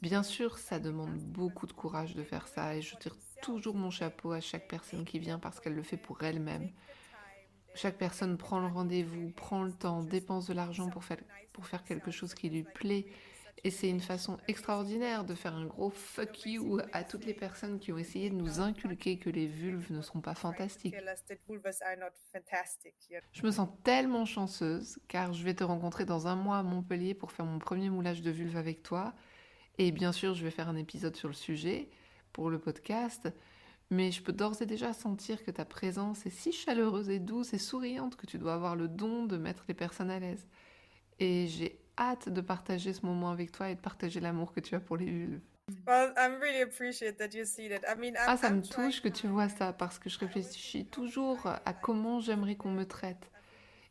Bien 0.02 0.22
sûr, 0.22 0.58
ça 0.58 0.78
demande 0.78 1.16
beaucoup 1.18 1.66
de 1.66 1.72
courage 1.72 2.14
de 2.14 2.22
faire 2.22 2.46
ça 2.46 2.76
et 2.76 2.82
je 2.82 2.96
tire 2.96 3.16
toujours 3.42 3.74
mon 3.74 3.90
chapeau 3.90 4.32
à 4.32 4.40
chaque 4.40 4.68
personne 4.68 5.04
qui 5.04 5.18
vient 5.18 5.38
parce 5.38 5.60
qu'elle 5.60 5.74
le 5.74 5.82
fait 5.82 5.96
pour 5.96 6.22
elle-même. 6.22 6.70
Chaque 7.74 7.96
personne 7.96 8.36
prend 8.36 8.60
le 8.60 8.66
rendez-vous, 8.66 9.30
prend 9.30 9.62
le 9.62 9.72
temps, 9.72 10.02
dépense 10.02 10.46
de 10.46 10.54
l'argent 10.54 10.88
pour 10.88 11.04
faire, 11.04 11.18
pour 11.52 11.66
faire 11.66 11.84
quelque 11.84 12.10
chose 12.10 12.34
qui 12.34 12.48
lui 12.48 12.64
plaît. 12.64 13.06
Et 13.62 13.70
c'est 13.70 13.88
une 13.88 14.00
façon 14.00 14.36
extraordinaire 14.48 15.24
de 15.24 15.34
faire 15.34 15.54
un 15.54 15.66
gros 15.66 15.90
fuck 15.90 16.44
you 16.44 16.80
à 16.92 17.04
toutes 17.04 17.24
les 17.24 17.32
personnes 17.32 17.78
qui 17.78 17.92
ont 17.92 17.98
essayé 17.98 18.28
de 18.28 18.34
nous 18.34 18.60
inculquer 18.60 19.18
que 19.18 19.30
les 19.30 19.46
vulves 19.46 19.90
ne 19.92 20.02
sont 20.02 20.20
pas 20.20 20.34
fantastiques. 20.34 20.94
Je 23.32 23.42
me 23.46 23.50
sens 23.50 23.68
tellement 23.84 24.26
chanceuse 24.26 24.98
car 25.08 25.32
je 25.32 25.44
vais 25.44 25.54
te 25.54 25.64
rencontrer 25.64 26.04
dans 26.04 26.26
un 26.26 26.36
mois 26.36 26.58
à 26.58 26.62
Montpellier 26.62 27.14
pour 27.14 27.32
faire 27.32 27.46
mon 27.46 27.58
premier 27.58 27.88
moulage 27.88 28.20
de 28.20 28.30
vulve 28.30 28.56
avec 28.56 28.82
toi. 28.82 29.14
Et 29.78 29.92
bien 29.92 30.12
sûr, 30.12 30.34
je 30.34 30.44
vais 30.44 30.50
faire 30.50 30.68
un 30.68 30.76
épisode 30.76 31.16
sur 31.16 31.28
le 31.28 31.34
sujet 31.34 31.88
pour 32.32 32.50
le 32.50 32.58
podcast. 32.58 33.32
Mais 33.90 34.10
je 34.10 34.22
peux 34.22 34.32
d'ores 34.32 34.60
et 34.62 34.66
déjà 34.66 34.92
sentir 34.92 35.44
que 35.44 35.50
ta 35.50 35.64
présence 35.64 36.26
est 36.26 36.30
si 36.30 36.52
chaleureuse 36.52 37.10
et 37.10 37.18
douce 37.18 37.52
et 37.54 37.58
souriante 37.58 38.16
que 38.16 38.26
tu 38.26 38.38
dois 38.38 38.54
avoir 38.54 38.76
le 38.76 38.88
don 38.88 39.26
de 39.26 39.36
mettre 39.36 39.64
les 39.68 39.74
personnes 39.74 40.10
à 40.10 40.18
l'aise. 40.18 40.46
Et 41.20 41.46
j'ai 41.46 41.83
hâte 41.98 42.28
de 42.28 42.40
partager 42.40 42.92
ce 42.92 43.04
moment 43.04 43.30
avec 43.30 43.52
toi 43.52 43.70
et 43.70 43.74
de 43.74 43.80
partager 43.80 44.20
l'amour 44.20 44.52
que 44.52 44.60
tu 44.60 44.74
as 44.74 44.80
pour 44.80 44.96
les 44.96 45.06
vulves. 45.06 45.40
Well, 45.86 46.12
I'm 46.18 46.38
really 46.40 46.60
appreciate 46.60 47.16
that 47.18 47.34
you 47.34 47.44
see 47.44 47.68
that. 47.70 47.80
I 47.88 47.98
mean, 47.98 48.14
I'm, 48.14 48.24
Ah, 48.26 48.36
ça 48.36 48.50
me 48.50 48.60
touche 48.62 49.00
que 49.00 49.08
tu 49.08 49.28
vois 49.28 49.48
ça 49.48 49.72
parce 49.72 49.98
que 49.98 50.10
je 50.10 50.18
réfléchis 50.18 50.84
toujours 50.86 51.46
à 51.46 51.72
comment 51.72 52.20
j'aimerais 52.20 52.56
qu'on 52.56 52.70
me 52.70 52.84
traite. 52.84 53.30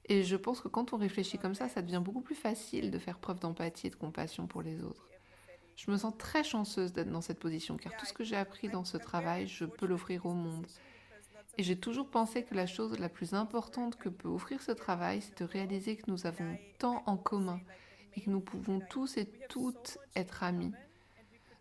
Et 0.06 0.24
je 0.24 0.36
pense 0.36 0.62
que 0.62 0.68
quand 0.68 0.94
on 0.94 0.98
réfléchit 0.98 1.38
comme 1.40 1.56
ça, 1.56 1.70
ça 1.70 1.82
devient 1.82 2.02
beaucoup 2.04 2.22
plus 2.22 2.36
facile 2.36 2.92
de 2.92 3.00
faire 3.00 3.18
preuve 3.18 3.40
d'empathie 3.40 3.88
et 3.88 3.90
de 3.90 3.96
compassion 3.96 4.48
pour 4.48 4.62
les 4.62 4.84
autres. 4.84 5.10
Je 5.76 5.90
me 5.90 5.98
sens 5.98 6.14
très 6.18 6.44
chanceuse 6.44 6.94
d'être 6.94 7.10
dans 7.10 7.22
cette 7.22 7.40
position 7.40 7.78
car 7.78 7.96
tout 7.98 8.06
ce 8.06 8.14
que 8.14 8.24
j'ai 8.24 8.36
appris 8.36 8.70
dans 8.70 8.84
ce 8.84 8.98
travail, 8.98 9.48
je 9.48 9.66
peux 9.66 9.88
l'offrir 9.88 10.26
au 10.28 10.34
monde. 10.34 10.68
Et 11.58 11.64
j'ai 11.64 11.80
toujours 11.80 12.10
pensé 12.10 12.44
que 12.44 12.54
la 12.54 12.66
chose 12.68 13.00
la 13.00 13.10
plus 13.10 13.34
importante 13.34 13.96
que 13.96 14.10
peut 14.10 14.28
offrir 14.28 14.62
ce 14.62 14.72
travail, 14.72 15.22
c'est 15.22 15.40
de 15.40 15.46
réaliser 15.46 15.96
que 15.96 16.10
nous 16.10 16.26
avons 16.28 16.58
tant 16.80 17.02
en 17.06 17.18
commun 17.18 17.60
et 18.16 18.22
que 18.22 18.30
nous 18.30 18.42
pouvons 18.42 18.80
tous 18.90 19.18
et 19.18 19.26
toutes 19.50 19.98
être 20.16 20.44
amis. 20.44 20.72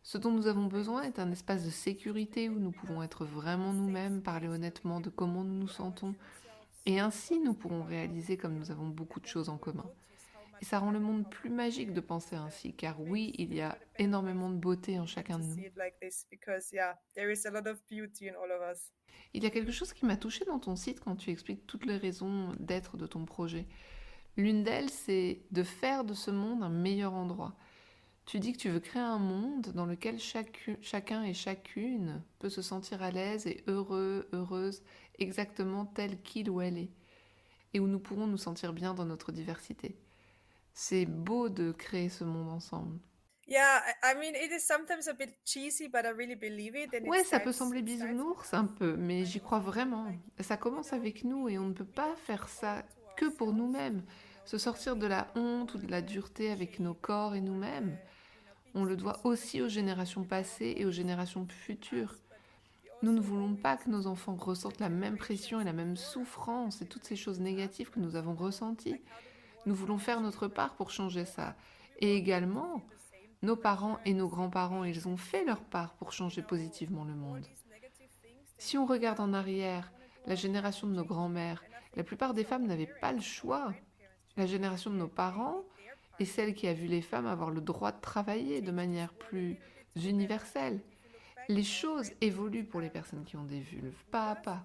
Ce 0.02 0.18
dont 0.18 0.32
nous 0.32 0.49
avons 0.49 0.66
besoin 0.66 1.02
est 1.02 1.18
un 1.18 1.30
espace 1.30 1.64
de 1.64 1.71
sécurité 1.71 2.49
où 2.49 2.59
nous 2.59 2.73
pouvons 2.73 3.02
être 3.02 3.25
vraiment 3.25 3.73
nous-mêmes, 3.73 4.23
parler 4.23 4.49
honnêtement 4.49 5.00
de 5.00 5.11
comment 5.11 5.44
nous 5.44 5.61
nous 5.61 5.68
sentons, 5.68 6.14
et 6.87 6.99
ainsi 6.99 7.38
nous 7.38 7.54
pourrons 7.54 7.85
réaliser 7.85 8.37
comme 8.37 8.59
nous 8.59 8.71
avons 8.73 8.88
beaucoup 8.88 9.21
de 9.21 9.26
choses 9.26 9.49
en 9.49 9.59
commun. 9.59 9.88
Et 10.61 10.64
ça 10.64 10.78
rend 10.78 10.92
le 10.92 11.00
monde 11.00 11.28
plus 11.28 11.50
magique 11.50 11.92
de 11.92 12.00
penser 12.00 12.37
ainsi, 12.37 12.73
car 12.73 13.00
oui, 13.00 13.32
il 13.37 13.52
y 13.52 13.61
a 13.61 13.76
énormément 13.99 14.49
de 14.49 14.56
beauté 14.56 14.99
en 14.99 15.06
chacun 15.06 15.38
de 15.38 15.44
nous. 15.44 15.56
Il 19.35 19.42
y 19.42 19.47
a 19.47 19.50
quelque 19.50 19.73
chose 19.73 19.92
qui 19.92 20.06
m'a 20.06 20.16
touché 20.16 20.44
dans 20.44 20.59
ton 20.59 20.76
site 20.76 21.00
quand 21.00 21.16
tu 21.16 21.30
expliques 21.30 21.66
toutes 21.66 21.85
les 21.85 21.97
raisons 21.97 22.54
d'être 22.61 22.97
de 22.97 23.06
ton 23.06 23.25
projet. 23.25 23.66
L'une 24.36 24.62
d'elles, 24.64 24.90
c'est 24.90 25.42
de 25.50 25.62
faire 25.62 26.04
de 26.04 26.14
ce 26.14 26.30
monde 26.30 26.62
un 26.62 26.68
meilleur 26.70 27.12
endroit. 27.12 27.54
Tu 28.24 28.38
dis 28.38 28.52
que 28.52 28.58
tu 28.58 28.70
veux 28.70 28.80
créer 28.80 29.02
un 29.02 29.18
monde 29.18 29.72
dans 29.74 29.84
lequel 29.84 30.16
chacu- 30.16 30.78
chacun 30.80 31.24
et 31.24 31.34
chacune 31.34 32.22
peut 32.38 32.48
se 32.48 32.62
sentir 32.62 33.02
à 33.02 33.10
l'aise 33.10 33.46
et 33.46 33.64
heureux, 33.66 34.28
heureuse, 34.32 34.82
exactement 35.18 35.86
tel 35.86 36.20
qu'il 36.22 36.48
ou 36.48 36.60
elle 36.60 36.78
est, 36.78 36.90
et 37.74 37.80
où 37.80 37.88
nous 37.88 37.98
pourrons 37.98 38.26
nous 38.28 38.38
sentir 38.38 38.72
bien 38.72 38.94
dans 38.94 39.04
notre 39.04 39.32
diversité. 39.32 39.96
C'est 40.72 41.04
beau 41.04 41.48
de 41.48 41.72
créer 41.72 42.08
ce 42.08 42.24
monde 42.24 42.48
ensemble. 42.48 42.98
Yeah, 43.48 43.82
I, 44.02 44.12
I 44.12 44.14
mean, 44.14 44.34
it 44.36 44.52
is 44.52 44.60
sometimes 44.60 45.08
a 45.08 45.12
bit 45.14 45.34
cheesy, 45.44 45.88
but 45.88 46.04
I 46.04 46.12
really 46.16 46.36
believe 46.36 46.76
it. 46.76 46.94
And 46.94 47.04
it 47.04 47.08
Ouais, 47.08 47.24
ça 47.24 47.40
peut 47.40 47.52
sembler 47.52 47.82
bisounours 47.82 48.54
un 48.54 48.64
peu, 48.66 48.96
mais 48.96 49.24
j'y 49.24 49.40
crois 49.40 49.58
vraiment. 49.58 50.06
Ça 50.40 50.56
commence 50.56 50.92
avec 50.92 51.24
nous 51.24 51.48
et 51.48 51.58
on 51.58 51.66
ne 51.66 51.72
peut 51.74 51.84
pas 51.84 52.14
faire 52.14 52.48
ça 52.48 52.82
que 53.16 53.26
pour 53.26 53.52
nous-mêmes. 53.52 54.02
Se 54.45 54.59
sortir 54.59 54.97
de 54.97 55.07
la 55.07 55.28
honte 55.37 55.75
ou 55.75 55.78
de 55.78 55.90
la 55.90 56.02
dureté 56.02 56.50
avec 56.50 56.81
nos 56.81 56.95
corps 56.95 57.35
et 57.35 57.40
nous-mêmes, 57.40 57.97
on 58.75 58.85
le 58.85 58.97
doit 58.97 59.21
aussi 59.25 59.62
aux 59.62 59.69
générations 59.69 60.25
passées 60.25 60.75
et 60.76 60.85
aux 60.85 60.90
générations 60.90 61.47
futures. 61.49 62.16
Nous 63.02 63.12
ne 63.12 63.21
voulons 63.21 63.54
pas 63.54 63.76
que 63.76 63.90
nos 63.90 64.07
enfants 64.07 64.37
ressentent 64.37 64.81
la 64.81 64.88
même 64.88 65.16
pression 65.16 65.61
et 65.61 65.64
la 65.64 65.73
même 65.73 65.97
souffrance 65.97 66.83
et 66.83 66.87
toutes 66.87 67.04
ces 67.04 67.16
choses 67.16 67.40
négatives 67.40 67.90
que 67.90 68.00
nous 68.00 68.16
avons 68.16 68.35
ressenties. 68.35 69.00
Nous 69.66 69.75
voulons 69.75 69.99
faire 69.99 70.21
notre 70.21 70.49
part 70.49 70.75
pour 70.75 70.90
changer 70.90 71.25
ça. 71.25 71.54
Et 71.99 72.16
également, 72.16 72.83
nos 73.42 73.57
parents 73.57 73.99
et 74.04 74.14
nos 74.14 74.28
grands-parents, 74.28 74.85
ils 74.85 75.09
ont 75.09 75.16
fait 75.16 75.45
leur 75.45 75.62
part 75.62 75.95
pour 75.95 76.12
changer 76.12 76.42
positivement 76.42 77.04
le 77.04 77.14
monde. 77.14 77.47
Si 78.59 78.78
on 78.78 78.87
regarde 78.87 79.19
en 79.19 79.33
arrière, 79.33 79.92
la 80.26 80.37
génération 80.37 80.87
de 80.87 80.95
nos 80.95 81.04
grands-mères, 81.04 81.62
la 81.94 82.04
plupart 82.04 82.34
des 82.34 82.44
femmes 82.44 82.66
n'avaient 82.66 82.92
pas 83.00 83.12
le 83.12 83.20
choix. 83.20 83.72
La 84.37 84.46
génération 84.46 84.90
de 84.90 84.96
nos 84.96 85.08
parents 85.08 85.62
est 86.18 86.25
celle 86.25 86.54
qui 86.54 86.66
a 86.68 86.75
vu 86.75 86.87
les 86.87 87.02
femmes 87.02 87.26
avoir 87.26 87.50
le 87.50 87.61
droit 87.61 87.92
de 87.92 88.00
travailler 88.00 88.61
de 88.61 88.70
manière 88.70 89.12
plus 89.12 89.58
universelle. 89.96 90.80
Les 91.49 91.64
choses 91.64 92.12
évoluent 92.20 92.64
pour 92.64 92.80
les 92.80 92.88
personnes 92.88 93.25
qui 93.25 93.37
ont 93.37 93.44
des 93.44 93.61
vulves, 93.61 94.04
pas 94.11 94.30
à 94.30 94.37
pas. 94.37 94.64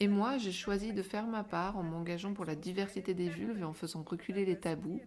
Et 0.00 0.08
moi, 0.08 0.36
j'ai 0.36 0.52
choisi 0.52 0.92
de 0.92 1.02
faire 1.02 1.26
ma 1.26 1.44
part 1.44 1.78
en 1.78 1.82
m'engageant 1.82 2.34
pour 2.34 2.44
la 2.44 2.56
diversité 2.56 3.14
des 3.14 3.28
vulves 3.28 3.60
et 3.60 3.64
en 3.64 3.72
faisant 3.72 4.02
reculer 4.02 4.44
les 4.44 4.58
tabous. 4.58 5.00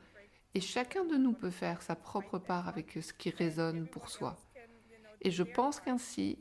Et 0.54 0.62
chacun 0.62 1.04
de 1.04 1.18
nous 1.18 1.34
peut 1.34 1.50
faire 1.50 1.82
sa 1.82 1.96
propre 1.96 2.40
part 2.40 2.70
avec 2.70 2.98
ce 3.02 3.12
qui 3.12 3.30
résonne 3.30 3.88
pour 3.88 4.10
soi. 4.10 4.38
Et 5.22 5.32
je 5.32 5.44
pense 5.44 5.82
qu'ainsi, 5.82 6.40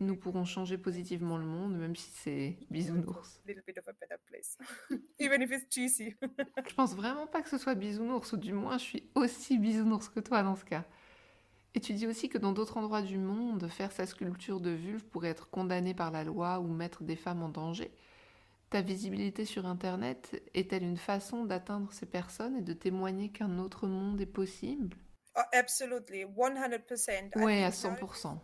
nous 0.00 0.16
pourrons 0.16 0.44
changer 0.44 0.78
positivement 0.78 1.36
le 1.36 1.44
monde, 1.44 1.76
même 1.76 1.94
si 1.94 2.10
c'est 2.12 2.58
bisounours. 2.70 3.40
a 3.44 3.48
little 3.48 3.62
bit 3.66 3.78
of 3.78 3.86
a 3.88 3.92
better 3.92 4.16
place, 4.26 4.56
even 5.20 5.42
if 5.42 5.50
it's 5.52 5.66
cheesy. 5.70 6.14
Je 6.68 6.74
pense 6.74 6.94
vraiment 6.94 7.26
pas 7.26 7.42
que 7.42 7.48
ce 7.48 7.58
soit 7.58 7.74
bisounours, 7.74 8.32
ou 8.32 8.36
du 8.36 8.52
moins 8.52 8.78
je 8.78 8.84
suis 8.84 9.10
aussi 9.14 9.58
bisounours 9.58 10.08
que 10.08 10.20
toi 10.20 10.42
dans 10.42 10.56
ce 10.56 10.64
cas. 10.64 10.84
Et 11.74 11.80
tu 11.80 11.92
dis 11.92 12.06
aussi 12.06 12.28
que 12.28 12.38
dans 12.38 12.52
d'autres 12.52 12.78
endroits 12.78 13.02
du 13.02 13.18
monde, 13.18 13.68
faire 13.68 13.92
sa 13.92 14.06
sculpture 14.06 14.60
de 14.60 14.70
vulve 14.70 15.04
pourrait 15.04 15.28
être 15.28 15.50
condamné 15.50 15.94
par 15.94 16.10
la 16.10 16.24
loi 16.24 16.58
ou 16.58 16.66
mettre 16.66 17.04
des 17.04 17.14
femmes 17.14 17.42
en 17.42 17.48
danger. 17.48 17.92
Ta 18.70 18.82
visibilité 18.82 19.44
sur 19.44 19.66
Internet 19.66 20.42
est-elle 20.54 20.82
une 20.82 20.96
façon 20.96 21.44
d'atteindre 21.44 21.92
ces 21.92 22.06
personnes 22.06 22.56
et 22.56 22.62
de 22.62 22.72
témoigner 22.72 23.30
qu'un 23.30 23.58
autre 23.58 23.86
monde 23.86 24.20
est 24.20 24.26
possible? 24.26 24.96
Absolutely, 25.52 26.24
100%. 26.24 27.30
I 27.36 27.44
Oui, 27.44 27.62
à 27.62 27.70
think 27.70 28.00
now 28.00 28.06
100%. 28.06 28.38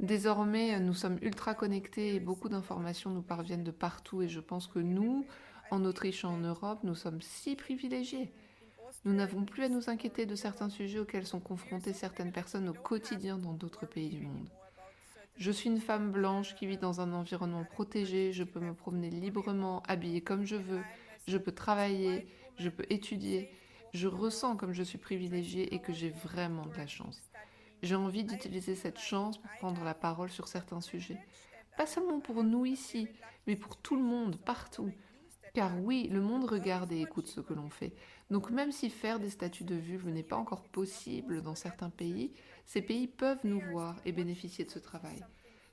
Désormais, 0.00 0.78
nous 0.78 0.94
sommes 0.94 1.18
ultra 1.22 1.54
connectés 1.54 2.14
et 2.14 2.20
beaucoup 2.20 2.48
d'informations 2.48 3.10
nous 3.10 3.22
parviennent 3.22 3.64
de 3.64 3.72
partout 3.72 4.22
et 4.22 4.28
je 4.28 4.38
pense 4.38 4.68
que 4.68 4.78
nous, 4.78 5.26
en 5.72 5.84
Autriche 5.84 6.22
et 6.22 6.28
en 6.28 6.38
Europe, 6.38 6.80
nous 6.84 6.94
sommes 6.94 7.20
si 7.20 7.56
privilégiés. 7.56 8.32
Nous 9.04 9.12
n'avons 9.12 9.44
plus 9.44 9.64
à 9.64 9.68
nous 9.68 9.90
inquiéter 9.90 10.24
de 10.24 10.36
certains 10.36 10.68
sujets 10.68 11.00
auxquels 11.00 11.26
sont 11.26 11.40
confrontées 11.40 11.92
certaines 11.92 12.32
personnes 12.32 12.68
au 12.68 12.74
quotidien 12.74 13.38
dans 13.38 13.52
d'autres 13.52 13.86
pays 13.86 14.10
du 14.10 14.20
monde. 14.20 14.48
Je 15.36 15.50
suis 15.50 15.68
une 15.68 15.80
femme 15.80 16.12
blanche 16.12 16.54
qui 16.54 16.66
vit 16.66 16.78
dans 16.78 17.00
un 17.00 17.12
environnement 17.12 17.64
protégé, 17.64 18.32
je 18.32 18.44
peux 18.44 18.60
me 18.60 18.74
promener 18.74 19.10
librement, 19.10 19.82
habillée 19.86 20.20
comme 20.20 20.44
je 20.44 20.56
veux, 20.56 20.82
je 21.26 21.38
peux 21.38 21.52
travailler, 21.52 22.26
je 22.56 22.68
peux 22.68 22.84
étudier, 22.90 23.50
je 23.94 24.06
ressens 24.06 24.56
comme 24.56 24.72
je 24.72 24.82
suis 24.82 24.98
privilégiée 24.98 25.74
et 25.74 25.80
que 25.80 25.92
j'ai 25.92 26.10
vraiment 26.10 26.66
de 26.66 26.76
la 26.76 26.86
chance. 26.86 27.27
J'ai 27.82 27.94
envie 27.94 28.24
d'utiliser 28.24 28.74
cette 28.74 28.98
chance 28.98 29.38
pour 29.38 29.50
prendre 29.58 29.84
la 29.84 29.94
parole 29.94 30.30
sur 30.30 30.48
certains 30.48 30.80
sujets. 30.80 31.18
Pas 31.76 31.86
seulement 31.86 32.20
pour 32.20 32.42
nous 32.42 32.66
ici, 32.66 33.08
mais 33.46 33.56
pour 33.56 33.76
tout 33.76 33.94
le 33.94 34.02
monde, 34.02 34.36
partout. 34.36 34.90
Car 35.54 35.78
oui, 35.80 36.08
le 36.08 36.20
monde 36.20 36.44
regarde 36.44 36.92
et 36.92 37.00
écoute 37.00 37.28
ce 37.28 37.40
que 37.40 37.54
l'on 37.54 37.70
fait. 37.70 37.94
Donc 38.30 38.50
même 38.50 38.72
si 38.72 38.90
faire 38.90 39.20
des 39.20 39.30
statuts 39.30 39.64
de 39.64 39.76
vulve 39.76 40.08
n'est 40.08 40.22
pas 40.22 40.36
encore 40.36 40.64
possible 40.64 41.40
dans 41.42 41.54
certains 41.54 41.90
pays, 41.90 42.32
ces 42.66 42.82
pays 42.82 43.06
peuvent 43.06 43.44
nous 43.44 43.60
voir 43.60 43.96
et 44.04 44.12
bénéficier 44.12 44.64
de 44.64 44.70
ce 44.70 44.78
travail. 44.78 45.24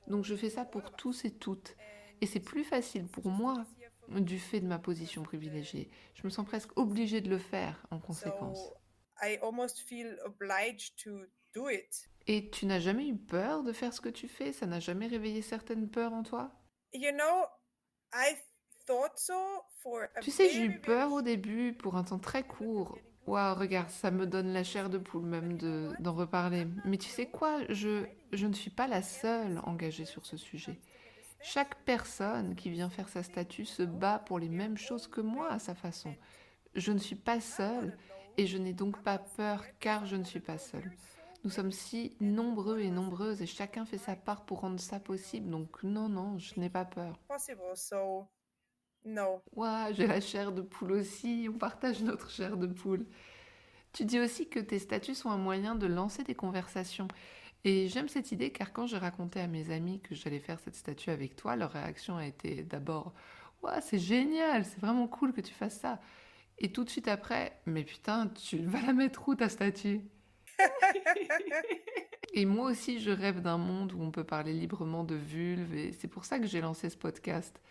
Donc 0.07 0.23
je 0.23 0.35
fais 0.35 0.49
ça 0.49 0.63
pour 0.63 0.91
tous 0.91 1.25
et 1.25 1.31
toutes. 1.31 1.75
Et 2.21 2.25
c'est 2.27 2.39
plus 2.39 2.63
facile 2.63 3.07
pour 3.07 3.27
moi 3.27 3.65
du 4.09 4.39
fait 4.39 4.59
de 4.59 4.67
ma 4.67 4.79
position 4.79 5.23
privilégiée. 5.23 5.89
Je 6.13 6.21
me 6.23 6.29
sens 6.29 6.45
presque 6.45 6.77
obligée 6.77 7.21
de 7.21 7.29
le 7.29 7.39
faire 7.39 7.85
en 7.91 7.99
conséquence. 7.99 8.59
I 9.21 9.37
almost 9.41 9.79
feel 9.79 10.17
obliged 10.25 10.95
to 11.03 11.25
do 11.55 11.69
it. 11.69 12.09
Et 12.27 12.49
tu 12.49 12.65
n'as 12.65 12.79
jamais 12.79 13.07
eu 13.07 13.15
peur 13.15 13.63
de 13.63 13.71
faire 13.71 13.93
ce 13.93 14.01
que 14.01 14.09
tu 14.09 14.27
fais? 14.27 14.51
Ça 14.51 14.65
n'a 14.65 14.79
jamais 14.79 15.07
réveillé 15.07 15.41
certaines 15.41 15.89
peurs 15.89 16.13
en 16.13 16.23
toi? 16.23 16.51
You 16.93 17.11
know, 17.11 17.45
I 18.13 18.35
thought 18.85 19.11
so 19.17 19.33
for 19.81 20.03
a 20.15 20.19
Tu 20.21 20.31
sais, 20.31 20.49
j'ai 20.49 20.65
eu 20.65 20.79
peur 20.79 21.11
au 21.11 21.21
début 21.21 21.73
pour 21.73 21.95
un 21.97 22.03
temps 22.03 22.19
très 22.19 22.43
court. 22.43 22.97
Waouh, 23.27 23.55
regarde, 23.55 23.89
ça 23.89 24.11
me 24.11 24.27
donne 24.27 24.53
la 24.53 24.63
chair 24.63 24.89
de 24.89 24.97
poule 24.99 25.25
même 25.25 25.57
de- 25.57 25.91
d'en 25.99 26.13
reparler. 26.13 26.67
Mais 26.85 26.97
tu 26.97 27.09
sais 27.09 27.25
quoi, 27.27 27.61
je, 27.69 28.05
je 28.31 28.45
ne 28.45 28.53
suis 28.53 28.69
pas 28.69 28.87
la 28.87 29.01
seule 29.01 29.59
engagée 29.63 30.05
sur 30.05 30.25
ce 30.25 30.37
sujet. 30.37 30.79
Chaque 31.41 31.75
personne 31.85 32.55
qui 32.55 32.69
vient 32.69 32.89
faire 32.89 33.09
sa 33.09 33.23
statue 33.23 33.65
se 33.65 33.83
bat 33.83 34.19
pour 34.19 34.39
les 34.39 34.49
mêmes 34.49 34.77
choses 34.77 35.07
que 35.07 35.21
moi 35.21 35.51
à 35.51 35.59
sa 35.59 35.75
façon. 35.75 36.15
Je 36.75 36.91
ne 36.91 36.99
suis 36.99 37.15
pas 37.15 37.39
seule 37.39 37.97
et 38.37 38.47
je 38.47 38.57
n'ai 38.57 38.73
donc 38.73 39.01
pas 39.03 39.17
peur 39.17 39.63
car 39.79 40.05
je 40.05 40.15
ne 40.15 40.23
suis 40.23 40.39
pas 40.39 40.57
seule. 40.57 40.91
Nous 41.45 41.51
sommes 41.51 41.71
si 41.71 42.17
nombreux 42.19 42.79
et 42.79 42.89
nombreuses 42.89 43.41
et 43.41 43.45
chacun 43.45 43.85
fait 43.85 43.99
sa 43.99 44.15
part 44.17 44.45
pour 44.45 44.61
rendre 44.61 44.79
ça 44.79 44.99
possible. 44.99 45.49
Donc 45.49 45.83
non, 45.83 46.09
non, 46.09 46.39
je 46.39 46.59
n'ai 46.59 46.71
pas 46.71 46.85
peur. 46.85 47.19
possible. 47.27 47.75
So, 47.75 48.27
no. 49.05 49.41
Ouah, 49.55 49.91
j'ai 49.93 50.07
la 50.07 50.21
chair 50.21 50.51
de 50.51 50.61
poule 50.61 50.91
aussi, 50.93 51.47
on 51.53 51.57
partage 51.57 52.01
notre 52.03 52.29
chair 52.29 52.57
de 52.57 52.67
poule. 52.67 53.05
Tu 53.93 54.05
dis 54.05 54.19
aussi 54.19 54.49
que 54.49 54.59
tes 54.59 54.79
statuts 54.79 55.15
sont 55.15 55.29
un 55.29 55.37
moyen 55.37 55.75
de 55.75 55.87
lancer 55.87 56.23
des 56.23 56.35
conversations. 56.35 57.07
Et 57.63 57.87
j'aime 57.89 58.09
cette 58.09 58.31
idée 58.31 58.51
car 58.51 58.73
quand 58.73 58.87
j'ai 58.87 58.97
raconté 58.97 59.39
à 59.39 59.47
mes 59.47 59.71
amis 59.71 60.01
que 60.01 60.15
j'allais 60.15 60.39
faire 60.39 60.59
cette 60.59 60.75
statue 60.75 61.11
avec 61.11 61.35
toi, 61.35 61.55
leur 61.55 61.71
réaction 61.71 62.17
a 62.17 62.25
été 62.25 62.63
d'abord 62.63 63.13
Ouah, 63.63 63.81
c'est 63.81 63.99
génial, 63.99 64.65
c'est 64.65 64.79
vraiment 64.79 65.07
cool 65.07 65.33
que 65.33 65.41
tu 65.41 65.53
fasses 65.53 65.79
ça. 65.79 66.01
Et 66.59 66.71
tout 66.71 66.83
de 66.85 66.89
suite 66.89 67.07
après, 67.09 67.59
mais 67.65 67.83
putain, 67.83 68.27
tu 68.29 68.59
vas 68.59 68.81
la 68.81 68.93
mettre 68.93 69.27
où 69.29 69.35
ta 69.35 69.49
statue? 69.49 70.01
Et 72.33 72.45
moi 72.45 72.69
aussi, 72.69 72.99
je 72.99 73.11
rêve 73.11 73.41
d'un 73.41 73.57
monde 73.57 73.93
où 73.93 74.01
on 74.01 74.11
peut 74.11 74.23
parler 74.23 74.53
librement 74.53 75.03
de 75.03 75.15
vulve 75.15 75.73
et 75.75 75.93
c'est 75.93 76.07
pour 76.07 76.25
ça 76.25 76.39
que 76.39 76.47
j'ai 76.47 76.61
lancé 76.61 76.89
ce 76.89 76.97
podcast. 76.97 77.61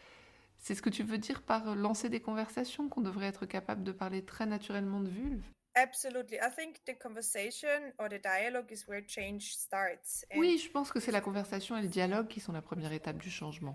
C'est 0.58 0.74
ce 0.74 0.80
que 0.80 0.90
tu 0.90 1.02
veux 1.02 1.18
dire 1.18 1.42
par 1.42 1.74
lancer 1.76 2.08
des 2.08 2.20
conversations, 2.20 2.88
qu'on 2.88 3.02
devrait 3.02 3.26
être 3.26 3.44
capable 3.44 3.82
de 3.84 3.92
parler 3.92 4.24
très 4.24 4.46
naturellement 4.46 5.00
de 5.00 5.10
vulve? 5.10 5.42
Absolutely. 5.74 6.36
I 6.36 6.50
think 6.56 6.76
the 6.86 6.96
conversation 6.98 7.92
or 7.98 8.08
the 8.08 8.22
dialogue 8.22 8.70
is 8.70 8.84
where 8.88 9.02
change 9.06 9.54
starts. 9.54 10.24
And 10.32 10.38
Oui, 10.38 10.58
je 10.58 10.70
pense 10.70 10.92
que 10.92 11.00
c'est 11.00 11.12
la 11.12 11.20
conversation 11.20 11.76
et 11.76 11.82
le 11.82 11.88
dialogue 11.88 12.28
qui 12.28 12.40
sont 12.40 12.52
la 12.52 12.62
première 12.62 12.92
étape 12.92 13.18
du 13.18 13.30
changement. 13.30 13.74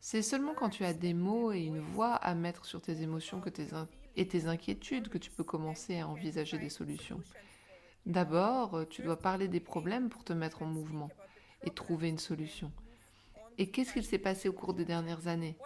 C'est 0.00 0.22
seulement 0.22 0.54
quand 0.54 0.70
tu 0.70 0.84
as 0.84 0.92
des 0.92 1.14
mots 1.14 1.52
et 1.52 1.60
une 1.60 1.80
voix 1.80 2.14
à 2.14 2.34
mettre 2.34 2.64
sur 2.64 2.82
tes 2.82 3.02
émotions 3.02 3.40
que 3.40 3.50
tes 3.50 3.68
et 4.16 4.26
tes 4.26 4.46
inquiétudes 4.46 5.08
que 5.08 5.18
tu 5.18 5.30
peux 5.30 5.44
commencer 5.44 6.00
à 6.00 6.08
envisager 6.08 6.58
des 6.58 6.70
solutions. 6.70 7.22
D'abord, 8.06 8.74
euh, 8.74 8.84
tu 8.88 9.02
dois 9.02 9.18
parler 9.18 9.48
des 9.48 9.60
problèmes 9.60 10.08
pour 10.08 10.24
te 10.24 10.32
mettre 10.32 10.62
en 10.62 10.66
mouvement 10.66 11.10
et 11.64 11.70
trouver 11.70 12.08
une 12.08 12.18
solution. 12.18 12.72
Et 13.58 13.70
qu'est-ce 13.70 13.92
qu'il 13.92 14.04
s'est 14.04 14.18
passé 14.18 14.48
au 14.48 14.52
cours 14.52 14.74
des 14.74 14.84
dernières 14.84 15.28
années? 15.28 15.56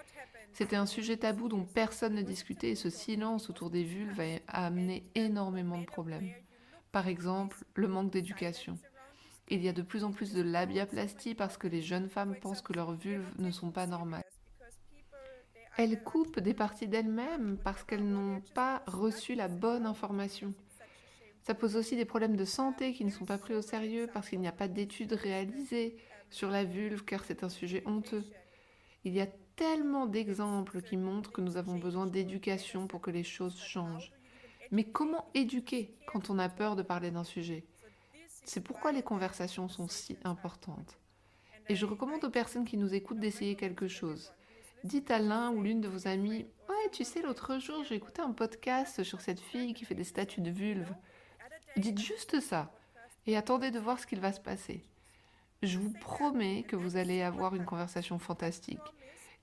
C'était 0.53 0.77
un 0.77 0.87
sujet 0.87 1.17
tabou 1.17 1.49
dont 1.49 1.65
personne 1.65 2.15
ne 2.15 2.23
discutait 2.23 2.71
et 2.71 2.75
ce 2.77 2.91
silence 2.91 3.51
autour 3.51 3.71
des 3.71 3.85
vulves 3.85 4.21
a 4.21 4.39
a 4.47 4.67
amené 4.67 5.05
énormément 5.15 5.79
de 5.79 5.87
problèmes. 5.87 6.31
Par 6.93 7.09
exemple, 7.09 7.65
le 7.75 7.89
manque 7.89 8.13
d'éducation. 8.13 8.79
Il 9.49 9.63
y 9.63 9.69
a 9.69 9.73
de 9.73 9.83
plus 9.83 10.05
en 10.05 10.13
plus 10.13 10.33
de 10.33 10.43
labiaplastie 10.43 11.35
parce 11.35 11.57
que 11.57 11.67
les 11.67 11.83
jeunes 11.83 12.09
femmes 12.09 12.37
pensent 12.41 12.63
que 12.63 12.73
leurs 12.73 12.93
vulves 12.93 13.33
ne 13.39 13.51
sont 13.51 13.71
pas 13.71 13.87
normales. 13.87 14.25
Elles 15.77 16.03
coupent 16.03 16.39
des 16.39 16.55
parties 16.55 16.87
d'elles-mêmes 16.87 17.59
parce 17.63 17.83
qu'elles 17.83 18.09
n'ont 18.09 18.41
pas 18.55 18.83
reçu 18.87 19.35
la 19.35 19.49
bonne 19.49 19.87
information. 19.87 20.55
Ça 21.45 21.55
pose 21.55 21.77
aussi 21.77 21.95
des 21.95 22.07
problèmes 22.07 22.37
de 22.37 22.45
santé 22.47 22.95
qui 22.95 23.05
ne 23.05 23.11
sont 23.11 23.27
pas 23.27 23.37
pris 23.37 23.55
au 23.55 23.61
sérieux 23.61 24.09
parce 24.13 24.31
qu'il 24.31 24.41
n'y 24.41 24.49
a 24.49 24.53
pas 24.53 24.67
d'études 24.67 25.13
réalisées 25.13 25.99
sur 26.31 26.51
la 26.51 26.65
vulve 26.65 27.05
car 27.05 27.23
c'est 27.23 27.45
un 27.45 27.51
sujet 27.51 27.83
honteux. 27.85 28.25
Il 29.05 29.13
y 29.13 29.21
a 29.21 29.27
tellement 29.57 30.07
d'exemples 30.07 30.81
qui 30.81 30.97
montrent 30.97 31.33
que 31.33 31.43
nous 31.43 31.59
avons 31.59 31.77
besoin 31.79 32.07
d'éducation 32.07 32.87
pour 32.87 33.03
que 33.03 33.11
les 33.11 33.25
choses 33.25 33.61
changent. 33.61 34.11
Mais 34.71 34.85
comment 34.85 35.31
éduquer 35.35 35.95
quand 36.07 36.31
on 36.31 36.39
a 36.39 36.49
peur 36.49 36.77
de 36.77 36.83
parler 36.83 37.11
d'un 37.11 37.25
sujet? 37.25 37.67
C'est 38.47 38.63
pourquoi 38.63 38.93
les 38.93 39.03
conversations 39.03 39.69
sont 39.69 39.87
si 39.87 40.17
importantes. 40.25 40.99
Et 41.69 41.77
je 41.77 41.85
recommande 41.85 42.25
aux 42.25 42.31
personnes 42.31 42.65
qui 42.65 42.79
nous 42.79 42.95
écoutent 42.95 43.21
d'essayer 43.21 43.55
quelque 43.55 43.87
chose. 43.87 44.33
Dites 44.83 45.11
à 45.11 45.19
l'un 45.19 45.51
ou 45.51 45.63
l'une 45.63 45.83
de 45.83 45.89
vos 45.89 46.09
amis 46.09 46.47
Ouais, 46.71 46.91
tu 46.91 47.05
sais, 47.05 47.21
l'autre 47.21 47.59
jour, 47.59 47.85
j'ai 47.85 47.97
écouté 47.97 48.23
un 48.23 48.33
podcast 48.33 49.03
sur 49.03 49.21
cette 49.21 49.41
fille 49.41 49.75
qui 49.75 49.85
fait 49.85 49.95
des 49.95 50.05
statues 50.05 50.41
de 50.41 50.51
vulve. 50.51 50.95
Dites 51.77 52.01
juste 52.01 52.41
ça 52.41 52.71
et 53.27 53.37
attendez 53.37 53.71
de 53.71 53.79
voir 53.79 53.99
ce 53.99 54.07
qu'il 54.07 54.21
va 54.21 54.33
se 54.33 54.41
passer. 54.41 54.83
Je 55.63 55.79
vous 55.79 55.93
promets 55.93 56.63
que 56.63 56.77
vous 56.77 56.97
allez 56.97 57.23
avoir 57.23 57.55
une 57.55 57.65
conversation 57.65 58.19
fantastique. 58.19 58.79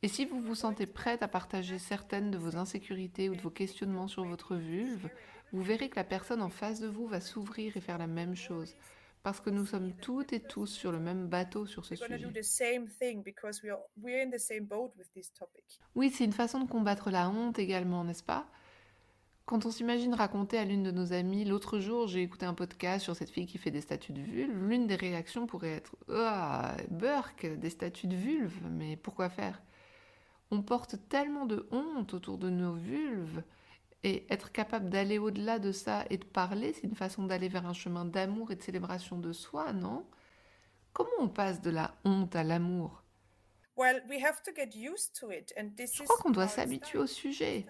Et 0.03 0.07
si 0.07 0.25
vous 0.25 0.41
vous 0.41 0.55
sentez 0.55 0.85
prête 0.85 1.23
à 1.23 1.27
partager 1.27 1.77
certaines 1.77 2.31
de 2.31 2.37
vos 2.37 2.57
insécurités 2.57 3.29
ou 3.29 3.35
de 3.35 3.41
vos 3.41 3.49
questionnements 3.49 4.07
sur 4.07 4.23
votre 4.23 4.55
vulve, 4.55 5.09
vous 5.51 5.61
verrez 5.61 5.89
que 5.89 5.95
la 5.95 6.03
personne 6.03 6.41
en 6.41 6.49
face 6.49 6.79
de 6.79 6.87
vous 6.87 7.07
va 7.07 7.21
s'ouvrir 7.21 7.75
et 7.75 7.81
faire 7.81 7.97
la 7.97 8.07
même 8.07 8.35
chose. 8.35 8.75
Parce 9.23 9.39
que 9.39 9.51
nous 9.51 9.65
sommes 9.65 9.93
toutes 9.93 10.33
et 10.33 10.39
tous 10.39 10.65
sur 10.65 10.91
le 10.91 10.99
même 10.99 11.27
bateau 11.27 11.67
sur 11.67 11.85
ce 11.85 11.95
sujet. 11.95 12.17
Oui, 15.93 16.09
c'est 16.09 16.23
une 16.23 16.33
façon 16.33 16.61
de 16.61 16.69
combattre 16.69 17.11
la 17.11 17.29
honte 17.29 17.59
également, 17.59 18.03
n'est-ce 18.03 18.23
pas? 18.23 18.47
Quand 19.51 19.65
on 19.65 19.71
s'imagine 19.71 20.13
raconter 20.13 20.57
à 20.57 20.63
l'une 20.63 20.81
de 20.81 20.91
nos 20.91 21.11
amies, 21.11 21.43
l'autre 21.43 21.79
jour 21.79 22.07
j'ai 22.07 22.21
écouté 22.21 22.45
un 22.45 22.53
podcast 22.53 23.03
sur 23.03 23.17
cette 23.17 23.31
fille 23.31 23.47
qui 23.47 23.57
fait 23.57 23.69
des 23.69 23.81
statues 23.81 24.13
de 24.13 24.21
vulve, 24.21 24.57
l'une 24.69 24.87
des 24.87 24.95
réactions 24.95 25.45
pourrait 25.45 25.73
être 25.73 25.97
Ah, 26.09 26.77
Burke, 26.89 27.45
des 27.57 27.69
statues 27.69 28.07
de 28.07 28.15
vulve, 28.15 28.65
mais 28.69 28.95
pourquoi 28.95 29.27
faire? 29.27 29.61
On 30.51 30.61
porte 30.61 30.95
tellement 31.09 31.45
de 31.45 31.67
honte 31.71 32.13
autour 32.13 32.37
de 32.37 32.49
nos 32.49 32.75
vulves, 32.75 33.43
et 34.05 34.25
être 34.29 34.53
capable 34.53 34.89
d'aller 34.89 35.17
au-delà 35.17 35.59
de 35.59 35.73
ça 35.73 36.05
et 36.09 36.17
de 36.17 36.23
parler, 36.23 36.71
c'est 36.71 36.87
une 36.87 36.95
façon 36.95 37.25
d'aller 37.25 37.49
vers 37.49 37.67
un 37.67 37.73
chemin 37.73 38.05
d'amour 38.05 38.51
et 38.51 38.55
de 38.55 38.63
célébration 38.63 39.17
de 39.17 39.33
soi, 39.33 39.73
non? 39.73 40.05
Comment 40.93 41.09
on 41.19 41.27
passe 41.27 41.59
de 41.59 41.71
la 41.71 41.93
honte 42.05 42.37
à 42.37 42.45
l'amour? 42.45 43.03
Je 45.93 46.03
is 46.03 46.05
crois 46.05 46.17
qu'on 46.19 46.29
doit 46.29 46.47
s'habituer 46.47 46.99
au 46.99 47.07
sujet. 47.07 47.65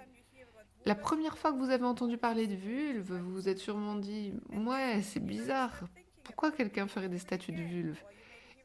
La 0.86 0.96
première 0.96 1.38
fois 1.38 1.52
que 1.52 1.58
vous 1.58 1.70
avez 1.70 1.86
entendu 1.86 2.18
parler 2.18 2.48
de 2.48 2.56
vulve, 2.56 3.14
vous 3.14 3.34
vous 3.34 3.50
êtes 3.50 3.60
sûrement 3.60 3.96
dit 3.96 4.34
Ouais, 4.52 5.02
c'est 5.04 5.24
bizarre. 5.24 5.84
Pourquoi 6.24 6.52
quelqu'un 6.52 6.88
ferait 6.88 7.10
des 7.10 7.20
statues 7.20 7.52
de 7.52 7.62
vulve? 7.62 8.02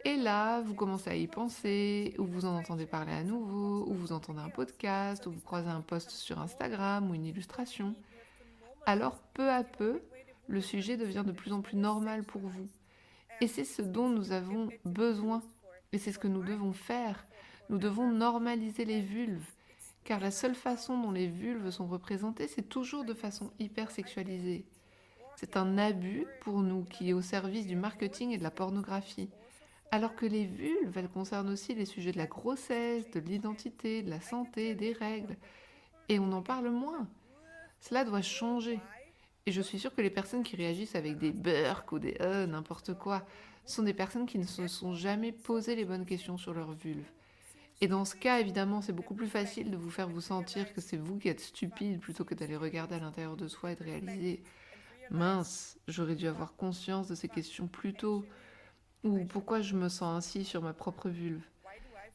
Et 0.07 0.17
là, 0.17 0.62
vous 0.62 0.75
commencez 0.75 1.11
à 1.11 1.17
y 1.17 1.27
penser, 1.27 2.14
ou 2.19 2.25
vous 2.25 2.47
en 2.47 2.57
entendez 2.57 2.87
parler 2.87 3.12
à 3.12 3.23
nouveau, 3.23 3.85
ou 3.88 3.95
vous 3.95 4.12
entendez 4.12 4.41
un 4.41 4.49
podcast, 4.49 5.27
ou 5.27 5.33
vous 5.33 5.41
croisez 5.41 5.69
un 5.69 5.81
post 5.81 6.11
sur 6.11 6.41
Instagram 6.41 7.11
ou 7.11 7.14
une 7.14 7.27
illustration. 7.27 7.95
Alors, 8.87 9.19
peu 9.35 9.51
à 9.51 9.62
peu, 9.62 10.01
le 10.47 10.61
sujet 10.61 10.97
devient 10.97 11.25
de 11.27 11.33
plus 11.33 11.53
en 11.53 11.61
plus 11.61 11.77
normal 11.77 12.23
pour 12.23 12.43
vous. 12.43 12.69
Et 13.41 13.49
c'est 13.49 13.64
ce 13.64 13.83
dont 13.83 14.09
nous 14.09 14.33
avons 14.33 14.69
besoin. 14.85 15.43
Et 15.93 15.99
c'est 15.99 16.12
ce 16.12 16.19
que 16.19 16.29
nous 16.29 16.43
devons 16.43 16.73
faire. 16.73 17.27
Nous 17.69 17.79
devons 17.79 18.11
normaliser 18.11 18.85
les 18.85 19.03
vulves. 19.03 19.51
Car 20.07 20.21
la 20.21 20.31
seule 20.31 20.55
façon 20.55 20.97
dont 21.03 21.11
les 21.11 21.27
vulves 21.27 21.69
sont 21.71 21.88
représentées, 21.88 22.47
c'est 22.47 22.69
toujours 22.69 23.05
de 23.05 23.12
façon 23.12 23.51
hyper 23.59 23.90
sexualisée. 23.90 24.64
C'est 25.35 25.57
un 25.57 25.79
abus 25.79 26.29
pour 26.42 26.62
nous 26.62 26.85
qui 26.85 27.11
est 27.11 27.12
au 27.12 27.23
service 27.23 27.66
du 27.66 27.75
marketing 27.75 28.31
et 28.31 28.38
de 28.38 28.45
la 28.45 28.53
pornographie. 28.53 29.29
Alors 29.90 30.14
que 30.14 30.25
les 30.25 30.45
vulves, 30.45 30.97
elles 30.97 31.09
concernent 31.09 31.51
aussi 31.51 31.75
les 31.75 31.87
sujets 31.87 32.12
de 32.12 32.19
la 32.19 32.29
grossesse, 32.29 33.11
de 33.11 33.19
l'identité, 33.19 34.05
de 34.05 34.11
la 34.11 34.21
santé, 34.21 34.77
des 34.77 34.92
règles. 34.92 35.37
Et 36.09 36.21
on 36.21 36.31
en 36.31 36.42
parle 36.42 36.69
moins. 36.69 37.09
Cela 37.81 38.05
doit 38.05 38.23
changer. 38.23 38.79
Et 39.47 39.51
je 39.51 39.61
suis 39.61 39.81
sûre 39.81 39.92
que 39.92 40.03
les 40.03 40.11
personnes 40.11 40.45
qui 40.45 40.55
réagissent 40.55 40.95
avec 40.95 41.19
des 41.19 41.33
burks 41.33 41.90
ou 41.90 41.99
des 41.99 42.16
euh, 42.21 42.47
n'importe 42.47 42.95
quoi 42.95 43.27
sont 43.64 43.83
des 43.83 43.95
personnes 43.95 44.27
qui 44.27 44.38
ne 44.38 44.47
se 44.47 44.69
sont 44.69 44.95
jamais 44.95 45.33
posé 45.33 45.75
les 45.75 45.85
bonnes 45.85 46.07
questions 46.07 46.38
sur 46.38 46.55
leur 46.55 46.71
vulve. 46.71 47.11
Et 47.81 47.89
dans 47.89 48.05
ce 48.05 48.17
cas, 48.17 48.41
évidemment, 48.41 48.81
c'est 48.81 48.93
beaucoup 48.93 49.15
plus 49.15 49.29
facile 49.29 49.71
de 49.71 49.77
vous 49.77 49.91
faire 49.91 50.09
vous 50.09 50.23
sentir 50.23 50.73
que 50.73 50.81
c'est 50.81 50.97
vous 50.97 51.19
qui 51.19 51.29
êtes 51.29 51.41
stupide 51.41 52.01
plutôt 52.01 52.25
que 52.25 52.35
d'aller 52.35 52.57
regarder 52.57 52.95
à 52.95 53.01
l'intérieur 53.01 53.37
de 53.37 53.49
soi 53.49 53.73
et 53.73 53.77
de 53.77 53.85
réaliser 53.85 54.43
mince, 55.11 55.79
j'aurais 55.87 56.15
dû 56.15 56.27
avoir 56.27 56.57
conscience 56.57 57.07
de 57.09 57.15
ces 57.15 57.29
questions 57.29 57.69
plus 57.69 57.95
tôt. 57.95 58.25
Ou 59.05 59.25
pourquoi 59.25 59.61
je 59.61 59.75
me 59.77 59.89
sens 59.89 60.17
ainsi 60.17 60.45
sur 60.45 60.62
ma 60.62 60.73
propre 60.73 61.09
vulve. 61.11 61.45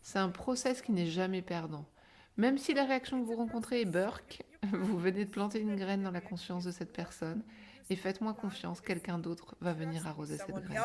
C'est 0.02 0.20
un 0.20 0.30
process 0.30 0.82
qui 0.82 0.92
n'est 0.92 1.06
jamais 1.06 1.42
perdant. 1.44 1.86
Même 2.38 2.58
si 2.58 2.74
la 2.74 2.86
réaction 2.86 3.22
que 3.22 3.28
vous 3.28 3.36
rencontrez 3.36 3.82
est 3.82 3.86
burk, 3.86 4.44
vous 4.74 4.98
venez 4.98 5.26
de 5.26 5.30
planter 5.30 5.60
une 5.60 5.76
graine 5.76 6.04
dans 6.04 6.12
la 6.12 6.22
conscience 6.22 6.64
de 6.64 6.72
cette 6.72 6.92
personne 6.92 7.44
et 7.92 7.96
faites-moi 7.98 8.34
confiance, 8.34 8.80
quelqu'un 8.80 9.20
d'autre 9.20 9.56
va 9.60 9.74
venir 9.74 10.08
arroser 10.08 10.38
cette 10.38 10.48
graine. 10.64 10.80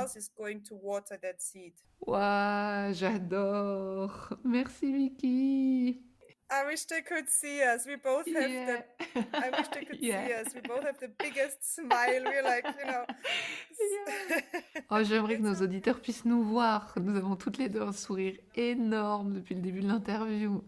Waouh, 2.01 2.92
j'adore. 2.92 4.35
Merci 4.45 4.92
Vicky. 4.92 6.03
I 6.51 6.64
wish 6.66 6.87
they 6.87 7.03
could 7.03 7.29
see 7.29 7.61
us. 7.62 7.87
We 7.87 7.97
both 7.97 8.27
have 8.27 8.51
Yeah. 8.51 8.83
the. 9.14 9.19
I 9.35 9.51
wish 9.57 9.69
they 9.71 9.85
could 9.85 9.99
see 10.01 10.07
Yeah. 10.09 10.42
us. 10.45 10.53
We 10.55 10.61
both 10.62 10.85
have 10.85 10.99
the 11.01 11.09
biggest 11.19 11.62
smile. 11.62 12.25
We're 12.25 12.42
like, 12.42 12.64
you 12.66 12.87
know. 12.87 13.05
Oh, 14.90 15.03
j'aimerais 15.03 15.37
que 15.37 15.42
nos 15.42 15.55
auditeurs 15.62 16.01
puissent 16.01 16.25
nous 16.25 16.42
voir. 16.42 16.92
Nous 17.01 17.16
avons 17.16 17.37
toutes 17.37 17.59
les 17.59 17.69
deux 17.69 17.83
un 17.83 17.92
sourire 17.92 18.37
énorme 18.57 19.35
depuis 19.35 19.55
le 19.55 19.61
début 19.61 19.81
de 19.81 19.88
l'interview. 19.88 20.62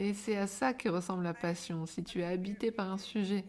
Et 0.00 0.14
c'est 0.14 0.36
à 0.36 0.46
ça 0.46 0.74
que 0.74 0.88
ressemble 0.88 1.22
la 1.24 1.34
passion, 1.34 1.86
si 1.86 2.02
tu 2.04 2.20
es 2.22 2.24
habité 2.24 2.70
par 2.70 2.90
un 2.90 2.98
sujet. 2.98 3.44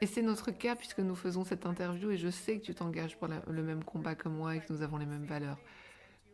Et 0.00 0.06
c'est 0.06 0.22
notre 0.22 0.50
cas 0.50 0.74
puisque 0.76 0.98
nous 1.00 1.14
faisons 1.14 1.44
cette 1.44 1.66
interview 1.66 2.10
et 2.10 2.16
je 2.16 2.28
sais 2.28 2.58
que 2.58 2.64
tu 2.64 2.74
t'engages 2.74 3.16
pour 3.16 3.28
la- 3.28 3.42
le 3.48 3.62
même 3.62 3.84
combat 3.84 4.14
que 4.14 4.28
moi 4.28 4.56
et 4.56 4.60
que 4.60 4.72
nous 4.72 4.82
avons 4.82 4.96
les 4.98 5.06
mêmes 5.06 5.24
valeurs. 5.24 5.58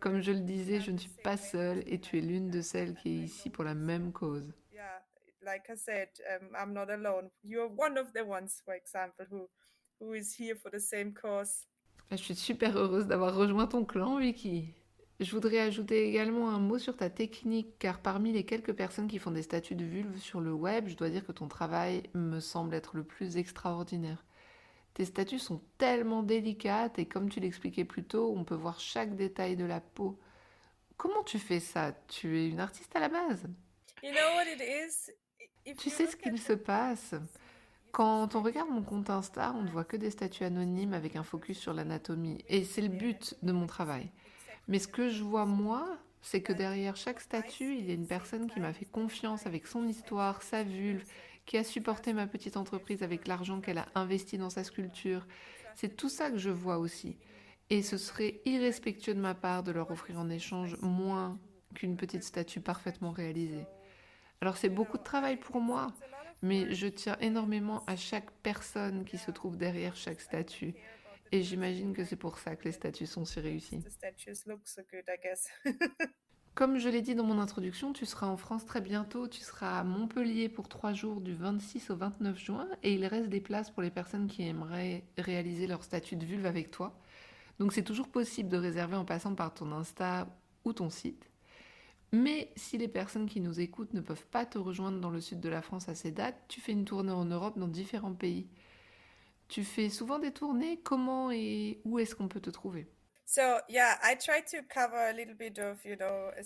Comme 0.01 0.21
je 0.23 0.33
le 0.33 0.41
disais, 0.41 0.81
je 0.81 0.91
ne 0.91 0.97
suis 0.99 1.11
pas 1.23 1.37
seule 1.37 1.83
et 1.87 2.01
tu 2.01 2.19
es 2.19 2.21
l'une 2.23 2.51
de 2.51 2.63
celles 2.63 2.95
qui 2.95 3.11
est 3.11 3.25
ici 3.25 3.51
pour 3.51 3.65
la 3.65 3.75
même 3.75 4.13
cause. 4.13 4.51
yeah, 4.73 5.03
like 5.43 5.69
I 5.69 5.77
said, 5.77 6.09
um, 6.41 6.49
I'm 6.57 6.73
not 6.73 6.91
alone. 6.91 7.29
You're 7.45 7.69
one 7.77 7.99
of 7.99 8.13
the 8.15 8.23
ones, 8.27 8.63
for 8.65 8.75
example, 8.75 9.27
who 9.31 9.49
who 10.01 10.15
is 10.15 10.35
here 10.39 10.57
for 10.57 10.71
the 10.71 10.81
same 10.81 11.13
cause. 11.13 11.67
Je 12.11 12.17
suis 12.17 12.35
super 12.35 12.75
heureuse 12.75 13.07
d'avoir 13.07 13.37
rejoint 13.37 13.67
ton 13.67 13.85
clan, 13.85 14.19
Vicky. 14.19 14.75
Je 15.21 15.31
voudrais 15.33 15.59
ajouter 15.61 16.09
également 16.09 16.49
un 16.49 16.59
mot 16.59 16.79
sur 16.79 16.97
ta 16.97 17.11
technique, 17.11 17.79
car 17.79 18.01
parmi 18.01 18.33
les 18.33 18.45
quelques 18.45 18.73
personnes 18.73 19.07
qui 19.07 19.19
font 19.19 19.31
des 19.31 19.43
statuts 19.43 19.75
de 19.75 19.85
vulve 19.85 20.17
sur 20.19 20.41
le 20.41 20.53
web, 20.53 20.89
je 20.89 20.97
dois 20.97 21.11
dire 21.11 21.27
que 21.27 21.33
ton 21.33 21.47
travail 21.47 22.05
me 22.15 22.41
semble 22.41 22.75
être 22.75 22.97
le 22.97 23.05
plus 23.05 23.37
extraordinaire. 23.37 24.25
Tes 24.95 25.05
statuts 25.05 25.39
sont 25.39 25.61
tellement 25.77 26.23
délicates 26.23 26.99
et 26.99 27.05
comme 27.07 27.29
tu 27.29 27.39
l'expliquais 27.39 27.85
plus 27.85 28.03
tôt, 28.03 28.33
on 28.35 28.45
peut 28.45 28.55
voir 28.55 28.81
chaque 28.81 29.15
détail 29.15 29.57
de 29.57 29.65
la 29.67 29.81
peau. 29.81 30.19
Comment 30.97 31.23
tu 31.23 31.39
fais 31.39 31.61
ça? 31.61 31.93
Tu 32.09 32.39
es 32.39 32.49
une 32.49 32.61
artiste 32.61 32.97
à 32.97 33.01
la 33.01 33.09
base? 33.11 33.45
You 34.03 34.11
know 34.13 34.35
what 34.37 34.45
it 34.51 34.61
is? 34.61 35.11
I- 35.67 35.71
If 35.71 35.77
Tu 35.77 35.91
sais 35.91 36.07
ce 36.07 36.17
qu'il 36.17 36.39
se 36.39 36.55
passe 36.55 37.15
Quand 37.93 38.35
on 38.35 38.43
regarde 38.43 38.71
mon 38.71 38.83
compte 38.83 39.11
Insta, 39.11 39.53
on 39.55 39.63
ne 39.63 39.71
voit 39.71 39.85
que 39.85 39.99
des 39.99 40.11
statuts 40.11 40.45
anonymes 40.45 40.95
avec 40.95 41.15
un 41.17 41.23
focus 41.25 41.59
sur 41.59 41.75
l'anatomie. 41.75 42.39
Et 42.49 42.65
c'est 42.65 42.81
le 42.81 42.89
but 42.89 43.37
de 43.43 43.53
mon 43.53 43.67
travail. 43.67 44.11
Mais 44.71 44.79
ce 44.79 44.87
que 44.87 45.11
je 45.11 45.25
vois 45.25 45.47
moi, 45.47 45.99
c'est 46.23 46.43
que 46.43 46.53
derrière 46.53 46.97
chaque 46.97 47.21
statut, 47.21 47.77
il 47.77 47.89
y 47.89 47.91
a 47.91 47.95
une 47.95 48.07
personne 48.07 48.49
qui 48.49 48.61
m'a 48.61 48.73
fait 48.73 48.85
confiance 48.85 49.45
avec 49.45 49.67
son 49.67 49.87
histoire, 49.89 50.43
sa 50.43 50.63
vulve, 50.63 51.05
qui 51.45 51.57
a 51.57 51.65
supporté 51.65 52.13
ma 52.13 52.29
petite 52.29 52.57
entreprise 52.57 53.03
avec 53.03 53.27
l'argent 53.27 53.61
qu'elle 53.61 53.79
a 53.79 53.89
investi 53.97 54.39
dans 54.39 54.49
sa 54.49 54.63
sculpture. 54.63 55.27
C'est 55.75 55.97
tout 55.97 56.09
ça 56.09 56.31
que 56.31 56.39
je 56.39 56.51
vois 56.51 56.79
aussi. 56.79 57.17
Et 57.69 57.83
ce 57.83 57.97
serait 57.97 58.41
irrespectueux 58.45 59.15
de 59.15 59.21
ma 59.21 59.35
part 59.35 59.65
de 59.65 59.73
leur 59.73 59.91
offrir 59.91 60.21
en 60.21 60.31
échange 60.31 60.77
moins 60.83 61.37
qu'une 61.75 61.97
petite 61.97 62.23
statue 62.23 62.61
parfaitement 62.61 63.11
réalisée. 63.11 63.67
Alors 64.41 64.57
c'est 64.57 64.69
beaucoup 64.69 64.99
de 64.99 65.03
travail 65.03 65.37
pour 65.37 65.61
moi, 65.61 65.89
mais 66.43 66.73
je 66.75 66.87
tiens 66.87 67.17
énormément 67.21 67.83
à 67.89 67.97
chaque 67.97 68.31
personne 68.43 69.05
qui 69.05 69.19
se 69.19 69.33
trouve 69.33 69.57
derrière 69.57 69.97
chaque 69.97 70.21
statue. 70.21 70.75
Et 71.33 71.43
j'imagine 71.43 71.93
que 71.93 72.05
c'est 72.05 72.17
pour 72.17 72.39
ça 72.39 72.57
que 72.57 72.65
les 72.65 72.73
statues 72.73 73.07
sont 73.07 73.25
si 73.25 73.41
réussies. 73.41 73.81
Comme 76.55 76.79
je 76.79 76.89
l'ai 76.89 77.01
dit 77.01 77.15
dans 77.15 77.25
mon 77.25 77.39
introduction, 77.39 77.93
tu 77.93 78.05
seras 78.05 78.27
en 78.27 78.37
France 78.37 78.67
très 78.67 78.81
bientôt. 78.81 79.29
Tu 79.29 79.41
seras 79.41 79.79
à 79.79 79.85
Montpellier 79.85 80.49
pour 80.49 80.69
trois 80.69 80.93
jours 80.93 81.21
du 81.21 81.33
26 81.33 81.91
au 81.91 81.97
29 81.97 82.39
juin 82.39 82.69
et 82.83 82.93
il 82.93 83.07
reste 83.07 83.29
des 83.29 83.41
places 83.41 83.71
pour 83.71 83.83
les 83.83 83.91
personnes 83.91 84.27
qui 84.27 84.43
aimeraient 84.43 85.05
réaliser 85.17 85.67
leur 85.69 85.85
statut 85.85 86.17
de 86.17 86.27
vulve 86.27 86.47
avec 86.47 86.71
toi. 86.71 86.99
Donc 87.61 87.73
c'est 87.73 87.85
toujours 87.85 88.09
possible 88.09 88.49
de 88.49 88.57
réserver 88.57 88.97
en 88.97 89.05
passant 89.05 89.35
par 89.35 89.55
ton 89.55 89.71
Insta 89.73 90.27
ou 90.65 90.73
ton 90.73 90.91
site. 90.91 91.31
Mais 92.13 92.51
si 92.57 92.77
les 92.77 92.89
personnes 92.89 93.27
qui 93.27 93.41
nous 93.41 93.61
écoutent 93.61 93.95
ne 93.95 94.01
peuvent 94.01 94.27
pas 94.27 94.45
te 94.45 94.59
rejoindre 94.59 94.99
dans 95.01 95.11
le 95.11 95.21
sud 95.21 95.41
de 95.41 95.49
la 95.49 95.63
France 95.63 95.89
à 95.89 95.95
ces 95.95 96.11
dates, 96.11 96.43
tu 96.49 96.61
fais 96.61 96.73
une 96.73 96.85
tournée 96.85 97.13
en 97.13 97.25
Europe 97.25 97.59
dans 97.59 97.69
différents 97.69 98.15
pays. 98.15 98.49
Tu 99.51 99.65
fais 99.65 99.89
souvent 99.91 100.19
des 100.21 100.33
tournées. 100.33 100.81
Comment 100.83 101.31
et 101.31 101.81
où 101.85 101.99
est-ce 101.99 102.15
qu'on 102.15 102.29
peut 102.29 102.41
te 102.41 102.51
trouver? 102.51 102.89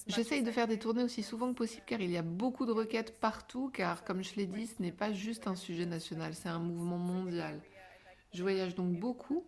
J'essaye 0.06 0.42
de 0.42 0.50
faire 0.50 0.66
des 0.66 0.78
tournées 0.78 1.02
aussi 1.02 1.22
souvent 1.22 1.50
que 1.50 1.56
possible 1.56 1.82
car 1.86 2.00
il 2.00 2.10
y 2.10 2.18
a 2.18 2.22
beaucoup 2.22 2.66
de 2.66 2.72
requêtes 2.72 3.18
partout 3.20 3.70
car 3.70 4.04
comme 4.04 4.22
je 4.22 4.34
l'ai 4.36 4.44
dit, 4.44 4.66
ce 4.66 4.82
n'est 4.82 4.92
pas 4.92 5.10
juste 5.10 5.46
un 5.46 5.54
sujet 5.54 5.86
national, 5.86 6.34
c'est 6.34 6.50
un 6.50 6.58
mouvement 6.58 6.98
mondial. 6.98 7.62
Je 8.34 8.42
voyage 8.42 8.74
donc 8.74 8.98
beaucoup. 8.98 9.46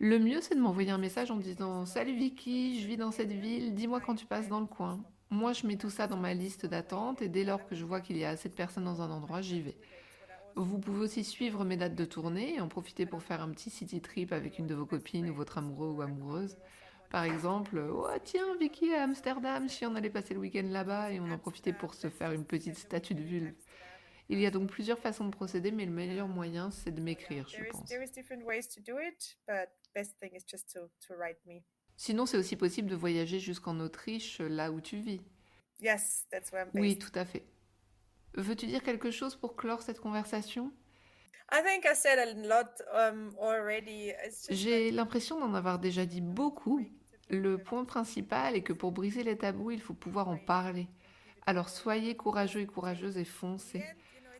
Le 0.00 0.18
mieux 0.18 0.40
c'est 0.40 0.56
de 0.56 0.60
m'envoyer 0.60 0.90
un 0.90 0.98
message 0.98 1.30
en 1.30 1.36
disant 1.36 1.86
Salut 1.86 2.16
Vicky, 2.16 2.80
je 2.80 2.88
vis 2.88 2.96
dans 2.96 3.12
cette 3.12 3.32
ville, 3.32 3.74
dis-moi 3.74 4.00
quand 4.00 4.16
tu 4.16 4.26
passes 4.26 4.48
dans 4.48 4.60
le 4.60 4.66
coin. 4.66 5.04
Moi 5.30 5.52
je 5.52 5.68
mets 5.68 5.76
tout 5.76 5.90
ça 5.90 6.08
dans 6.08 6.16
ma 6.16 6.34
liste 6.34 6.66
d'attente 6.66 7.22
et 7.22 7.28
dès 7.28 7.44
lors 7.44 7.64
que 7.66 7.76
je 7.76 7.84
vois 7.84 8.00
qu'il 8.00 8.16
y 8.16 8.24
a 8.24 8.30
assez 8.30 8.48
de 8.48 8.54
personnes 8.54 8.84
dans 8.84 9.00
un 9.00 9.12
endroit, 9.12 9.42
j'y 9.42 9.60
vais. 9.60 9.76
Vous 10.56 10.78
pouvez 10.78 11.00
aussi 11.00 11.24
suivre 11.24 11.64
mes 11.64 11.76
dates 11.76 11.96
de 11.96 12.04
tournée 12.04 12.54
et 12.54 12.60
en 12.60 12.68
profiter 12.68 13.06
pour 13.06 13.22
faire 13.22 13.42
un 13.42 13.50
petit 13.50 13.70
city 13.70 14.00
trip 14.00 14.32
avec 14.32 14.58
une 14.58 14.66
de 14.66 14.74
vos 14.74 14.86
copines 14.86 15.28
ou 15.28 15.34
votre 15.34 15.58
amoureux 15.58 15.90
ou 15.90 16.02
amoureuse. 16.02 16.56
Par 17.10 17.24
exemple, 17.24 17.78
oh 17.78 18.08
tiens, 18.24 18.56
Vicky 18.58 18.92
à 18.92 19.04
Amsterdam, 19.04 19.68
si 19.68 19.84
on 19.86 19.94
allait 19.94 20.10
passer 20.10 20.34
le 20.34 20.40
week-end 20.40 20.66
là-bas 20.68 21.12
et 21.12 21.20
on 21.20 21.30
en 21.30 21.38
profitait 21.38 21.72
pour 21.72 21.94
se 21.94 22.08
faire 22.08 22.32
une 22.32 22.44
petite 22.44 22.76
statue 22.76 23.14
de 23.14 23.22
vulve. 23.22 23.54
Il 24.28 24.40
y 24.40 24.46
a 24.46 24.50
donc 24.50 24.70
plusieurs 24.70 24.98
façons 24.98 25.26
de 25.26 25.30
procéder, 25.30 25.70
mais 25.70 25.84
le 25.84 25.92
meilleur 25.92 26.28
moyen, 26.28 26.70
c'est 26.70 26.90
de 26.92 27.00
m'écrire, 27.00 27.46
je 27.48 27.62
pense. 27.70 27.88
Sinon, 31.96 32.26
c'est 32.26 32.38
aussi 32.38 32.56
possible 32.56 32.88
de 32.88 32.96
voyager 32.96 33.38
jusqu'en 33.38 33.78
Autriche, 33.80 34.40
là 34.40 34.72
où 34.72 34.80
tu 34.80 34.96
vis. 34.96 35.20
Oui, 36.80 36.98
tout 36.98 37.12
à 37.14 37.24
fait. 37.24 37.44
Veux-tu 38.34 38.66
dire 38.66 38.82
quelque 38.82 39.10
chose 39.10 39.36
pour 39.36 39.56
clore 39.56 39.82
cette 39.82 40.00
conversation? 40.00 40.72
J'ai 44.50 44.90
l'impression 44.90 45.38
d'en 45.38 45.54
avoir 45.54 45.78
déjà 45.78 46.04
dit 46.06 46.20
beaucoup. 46.20 46.84
Le 47.30 47.58
point 47.58 47.84
principal 47.84 48.56
est 48.56 48.62
que 48.62 48.72
pour 48.72 48.92
briser 48.92 49.22
les 49.22 49.38
tabous, 49.38 49.70
il 49.70 49.80
faut 49.80 49.94
pouvoir 49.94 50.28
en 50.28 50.36
parler. 50.36 50.88
Alors 51.46 51.68
soyez 51.68 52.16
courageux 52.16 52.60
et 52.60 52.66
courageuses 52.66 53.18
et 53.18 53.24
foncez. 53.24 53.84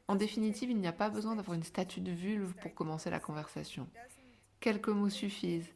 En 0.09 0.17
définitive, 0.17 0.71
il 0.71 0.79
n'y 0.79 0.87
a 0.87 0.93
pas 0.93 1.09
besoin 1.09 1.37
d'avoir 1.37 1.55
une 1.55 1.63
statue 1.63 2.01
de 2.01 2.13
vulve 2.13 2.55
pour 2.61 2.75
commencer 2.75 3.11
la 3.11 3.21
conversation. 3.21 3.89
Quelques 4.61 4.89
mots 4.89 5.09
suffisent. 5.09 5.73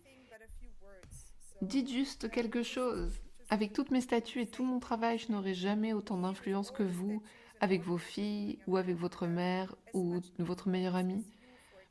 Dites 1.63 1.89
juste 1.89 2.31
quelque 2.31 2.63
chose. 2.63 3.21
Avec 3.51 3.73
toutes 3.73 3.91
mes 3.91 4.01
statues 4.01 4.43
et 4.43 4.47
tout 4.47 4.65
mon 4.65 4.81
travail, 4.81 5.19
je 5.19 5.33
n'aurai 5.33 5.55
jamais 5.55 5.93
autant 5.93 6.19
d'influence 6.19 6.71
que 6.71 6.83
vous 6.83 7.23
avec 7.61 7.83
vos 7.83 7.99
filles 7.99 8.59
ou 8.67 8.77
avec 8.77 8.97
votre 8.97 9.27
mère 9.27 9.75
ou 9.93 10.21
votre 10.39 10.69
meilleure 10.69 10.97
amie 10.97 11.25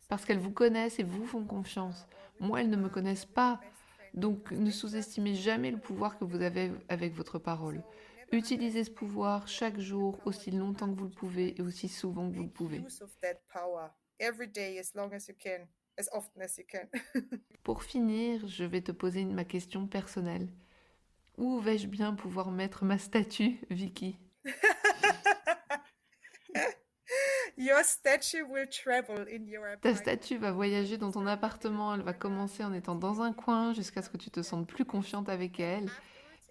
parce 0.07 0.25
qu'elles 0.25 0.39
vous 0.39 0.51
connaissent 0.51 0.99
et 0.99 1.03
vous 1.03 1.25
font 1.25 1.43
confiance. 1.43 2.07
Moi, 2.39 2.61
elles 2.61 2.69
ne 2.69 2.77
me 2.77 2.89
connaissent 2.89 3.25
pas. 3.25 3.61
Donc 4.13 4.51
ne 4.51 4.71
sous-estimez 4.71 5.35
jamais 5.35 5.71
le 5.71 5.77
pouvoir 5.77 6.17
que 6.17 6.23
vous 6.23 6.41
avez 6.41 6.71
avec 6.89 7.13
votre 7.13 7.39
parole. 7.39 7.83
Utilisez 8.31 8.83
ce 8.83 8.91
pouvoir 8.91 9.47
chaque 9.47 9.79
jour, 9.79 10.19
aussi 10.25 10.51
longtemps 10.51 10.91
que 10.91 10.99
vous 10.99 11.05
le 11.05 11.11
pouvez 11.11 11.57
et 11.57 11.61
aussi 11.61 11.87
souvent 11.87 12.29
que 12.29 12.35
vous 12.35 12.43
le 12.43 12.49
pouvez. 12.49 12.83
Pour 17.63 17.83
finir, 17.83 18.47
je 18.47 18.63
vais 18.63 18.81
te 18.81 18.91
poser 18.91 19.23
ma 19.25 19.45
question 19.45 19.87
personnelle. 19.87 20.49
Où 21.37 21.59
vais-je 21.59 21.87
bien 21.87 22.13
pouvoir 22.15 22.51
mettre 22.51 22.83
ma 22.83 22.97
statue, 22.97 23.59
Vicky? 23.69 24.17
Ta 29.81 29.95
statue 29.95 30.37
va 30.37 30.51
voyager 30.51 30.97
dans 30.97 31.11
ton 31.11 31.25
appartement, 31.25 31.95
elle 31.95 32.01
va 32.01 32.13
commencer 32.13 32.63
en 32.63 32.73
étant 32.73 32.95
dans 32.95 33.21
un 33.21 33.33
coin 33.33 33.73
jusqu'à 33.73 34.01
ce 34.01 34.09
que 34.09 34.17
tu 34.17 34.29
te 34.29 34.43
sentes 34.43 34.67
plus 34.67 34.85
confiante 34.85 35.27
avec 35.27 35.59
elle. 35.59 35.89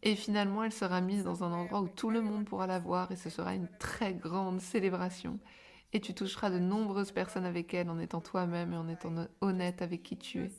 Et 0.03 0.17
finalement, 0.17 0.65
elle 0.65 0.73
sera 0.73 1.01
mise 1.01 1.25
dans 1.25 1.45
un 1.45 1.53
endroit 1.53 1.81
où 1.81 1.89
tout 1.89 2.11
le 2.11 2.21
monde 2.21 2.45
pourra 2.45 2.67
la 2.67 2.79
voir 2.79 3.11
et 3.13 3.17
ce 3.17 3.31
sera 3.31 3.55
une 3.55 3.69
très 3.79 4.15
grande 4.15 4.61
célébration. 4.61 5.39
Et 5.93 6.01
tu 6.01 6.13
toucheras 6.13 6.51
de 6.51 6.59
nombreuses 6.59 7.13
personnes 7.13 7.45
avec 7.45 7.73
elle 7.73 7.89
en 7.89 7.99
étant 7.99 8.21
toi-même 8.21 8.73
et 8.73 8.77
en 8.77 8.89
étant 8.89 9.13
honnête 9.41 9.83
avec 9.83 10.03
qui 10.03 10.19
tu 10.19 10.45
es. 10.45 10.51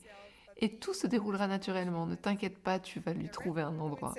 Et 0.57 0.79
tout 0.79 0.93
se 0.93 1.07
déroulera 1.07 1.47
naturellement. 1.47 2.07
Ne 2.07 2.15
t'inquiète 2.15 2.57
pas, 2.57 2.79
tu 2.79 2.99
vas 2.99 3.13
lui 3.13 3.29
trouver 3.29 3.61
un 3.61 3.77
endroit. 3.79 4.13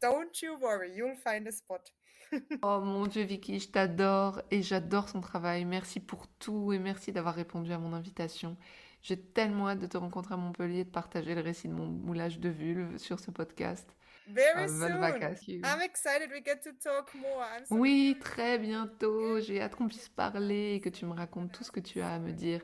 Don't 0.00 0.42
you 0.42 0.56
worry, 0.60 0.92
you'll 0.92 1.16
find 1.16 1.46
a 1.48 1.52
spot. 1.52 1.92
oh 2.62 2.80
mon 2.80 3.06
Dieu, 3.06 3.22
Vicky, 3.22 3.58
je 3.58 3.68
t'adore 3.68 4.42
et 4.50 4.62
j'adore 4.62 5.08
son 5.08 5.20
travail. 5.20 5.64
Merci 5.64 6.00
pour 6.00 6.26
tout 6.38 6.72
et 6.72 6.78
merci 6.78 7.12
d'avoir 7.12 7.34
répondu 7.34 7.72
à 7.72 7.78
mon 7.78 7.92
invitation. 7.92 8.56
J'ai 9.02 9.20
tellement 9.20 9.68
hâte 9.68 9.78
de 9.78 9.86
te 9.86 9.96
rencontrer 9.96 10.34
à 10.34 10.36
Montpellier 10.36 10.80
et 10.80 10.84
de 10.84 10.90
partager 10.90 11.34
le 11.34 11.40
récit 11.40 11.68
de 11.68 11.72
mon 11.72 11.86
moulage 11.86 12.40
de 12.40 12.48
vulve 12.48 12.98
sur 12.98 13.20
ce 13.20 13.30
podcast. 13.30 13.88
Very 14.28 14.68
soon. 14.68 15.62
I'm 15.64 15.80
excited 15.80 16.30
we 16.30 16.42
get 16.44 16.60
to 16.64 16.72
talk 16.72 17.14
more. 17.14 17.46
oui, 17.70 18.16
très 18.20 18.58
bientôt. 18.58 19.40
J'ai 19.40 19.62
hâte 19.62 19.76
qu'on 19.76 19.88
puisse 19.88 20.08
parler 20.08 20.74
et 20.74 20.80
que 20.80 20.90
tu 20.90 21.06
me 21.06 21.14
racontes 21.14 21.52
tout 21.52 21.64
ce 21.64 21.70
que 21.70 21.80
tu 21.80 22.00
as 22.00 22.14
à 22.14 22.18
me 22.18 22.32
dire. 22.32 22.60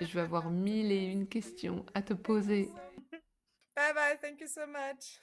Je 0.00 0.06
vais 0.06 0.20
avoir 0.20 0.50
mille 0.50 0.92
et 0.92 1.04
une 1.04 1.26
questions 1.26 1.84
à 1.94 2.02
te 2.02 2.14
poser. 2.14 2.70
Bye 3.74 3.94
bye, 3.94 4.18
thank 4.20 4.40
you 4.40 4.46
so 4.46 4.66
much. 4.66 5.18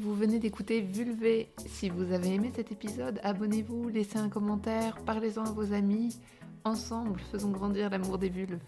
Vous 0.00 0.14
venez 0.14 0.38
d'écouter 0.38 0.80
Vulvé. 0.80 1.52
Si 1.66 1.90
vous 1.90 2.10
avez 2.12 2.32
aimé 2.32 2.50
cet 2.56 2.72
épisode, 2.72 3.20
abonnez-vous, 3.22 3.90
laissez 3.90 4.16
un 4.16 4.30
commentaire, 4.30 4.96
parlez-en 5.04 5.44
à 5.44 5.52
vos 5.52 5.74
amis. 5.74 6.18
Ensemble, 6.64 7.20
faisons 7.30 7.50
grandir 7.50 7.90
l'amour 7.90 8.16
des 8.16 8.30
vulves. 8.30 8.60